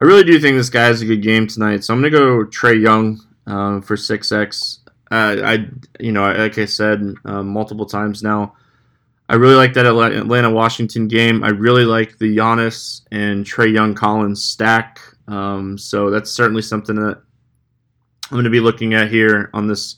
I 0.00 0.04
really 0.04 0.22
do 0.22 0.38
think 0.38 0.56
this 0.56 0.70
guy 0.70 0.84
has 0.84 1.02
a 1.02 1.06
good 1.06 1.22
game 1.22 1.48
tonight, 1.48 1.82
so 1.82 1.92
I'm 1.92 2.00
gonna 2.00 2.10
go 2.10 2.44
Trae 2.44 2.80
Young 2.80 3.20
uh, 3.48 3.80
for 3.80 3.96
6x. 3.96 4.78
Uh, 5.10 5.36
I, 5.44 5.66
you 5.98 6.12
know, 6.12 6.32
like 6.32 6.56
I 6.56 6.66
said 6.66 7.16
uh, 7.24 7.42
multiple 7.42 7.86
times 7.86 8.22
now, 8.22 8.54
I 9.28 9.34
really 9.34 9.56
like 9.56 9.74
that 9.74 9.86
Atlanta 9.86 10.50
Washington 10.50 11.08
game. 11.08 11.42
I 11.42 11.48
really 11.48 11.84
like 11.84 12.18
the 12.18 12.36
Giannis 12.36 13.02
and 13.10 13.44
Trae 13.44 13.72
Young 13.72 13.94
Collins 13.94 14.44
stack. 14.44 15.00
Um, 15.26 15.76
so 15.76 16.10
that's 16.10 16.30
certainly 16.30 16.62
something 16.62 16.94
that 16.96 17.20
I'm 18.30 18.34
going 18.34 18.44
to 18.44 18.50
be 18.50 18.60
looking 18.60 18.94
at 18.94 19.10
here 19.10 19.50
on 19.52 19.66
this 19.66 19.96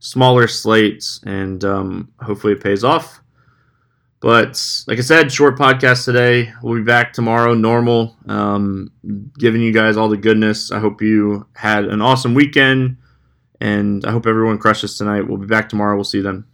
smaller 0.00 0.46
slate, 0.48 1.04
and 1.24 1.64
um, 1.64 2.12
hopefully 2.20 2.52
it 2.52 2.62
pays 2.62 2.84
off. 2.84 3.20
But 4.20 4.60
like 4.86 4.98
I 4.98 5.02
said, 5.02 5.30
short 5.32 5.58
podcast 5.58 6.04
today. 6.04 6.52
We'll 6.62 6.76
be 6.76 6.82
back 6.82 7.12
tomorrow, 7.12 7.54
normal, 7.54 8.16
um, 8.26 8.90
giving 9.38 9.62
you 9.62 9.72
guys 9.72 9.96
all 9.96 10.08
the 10.08 10.16
goodness. 10.16 10.72
I 10.72 10.80
hope 10.80 11.00
you 11.00 11.46
had 11.54 11.84
an 11.84 12.02
awesome 12.02 12.34
weekend, 12.34 12.96
and 13.60 14.04
I 14.04 14.10
hope 14.10 14.26
everyone 14.26 14.58
crushes 14.58 14.98
tonight. 14.98 15.28
We'll 15.28 15.38
be 15.38 15.46
back 15.46 15.68
tomorrow. 15.68 15.94
We'll 15.94 16.04
see 16.04 16.18
you 16.18 16.24
then. 16.24 16.44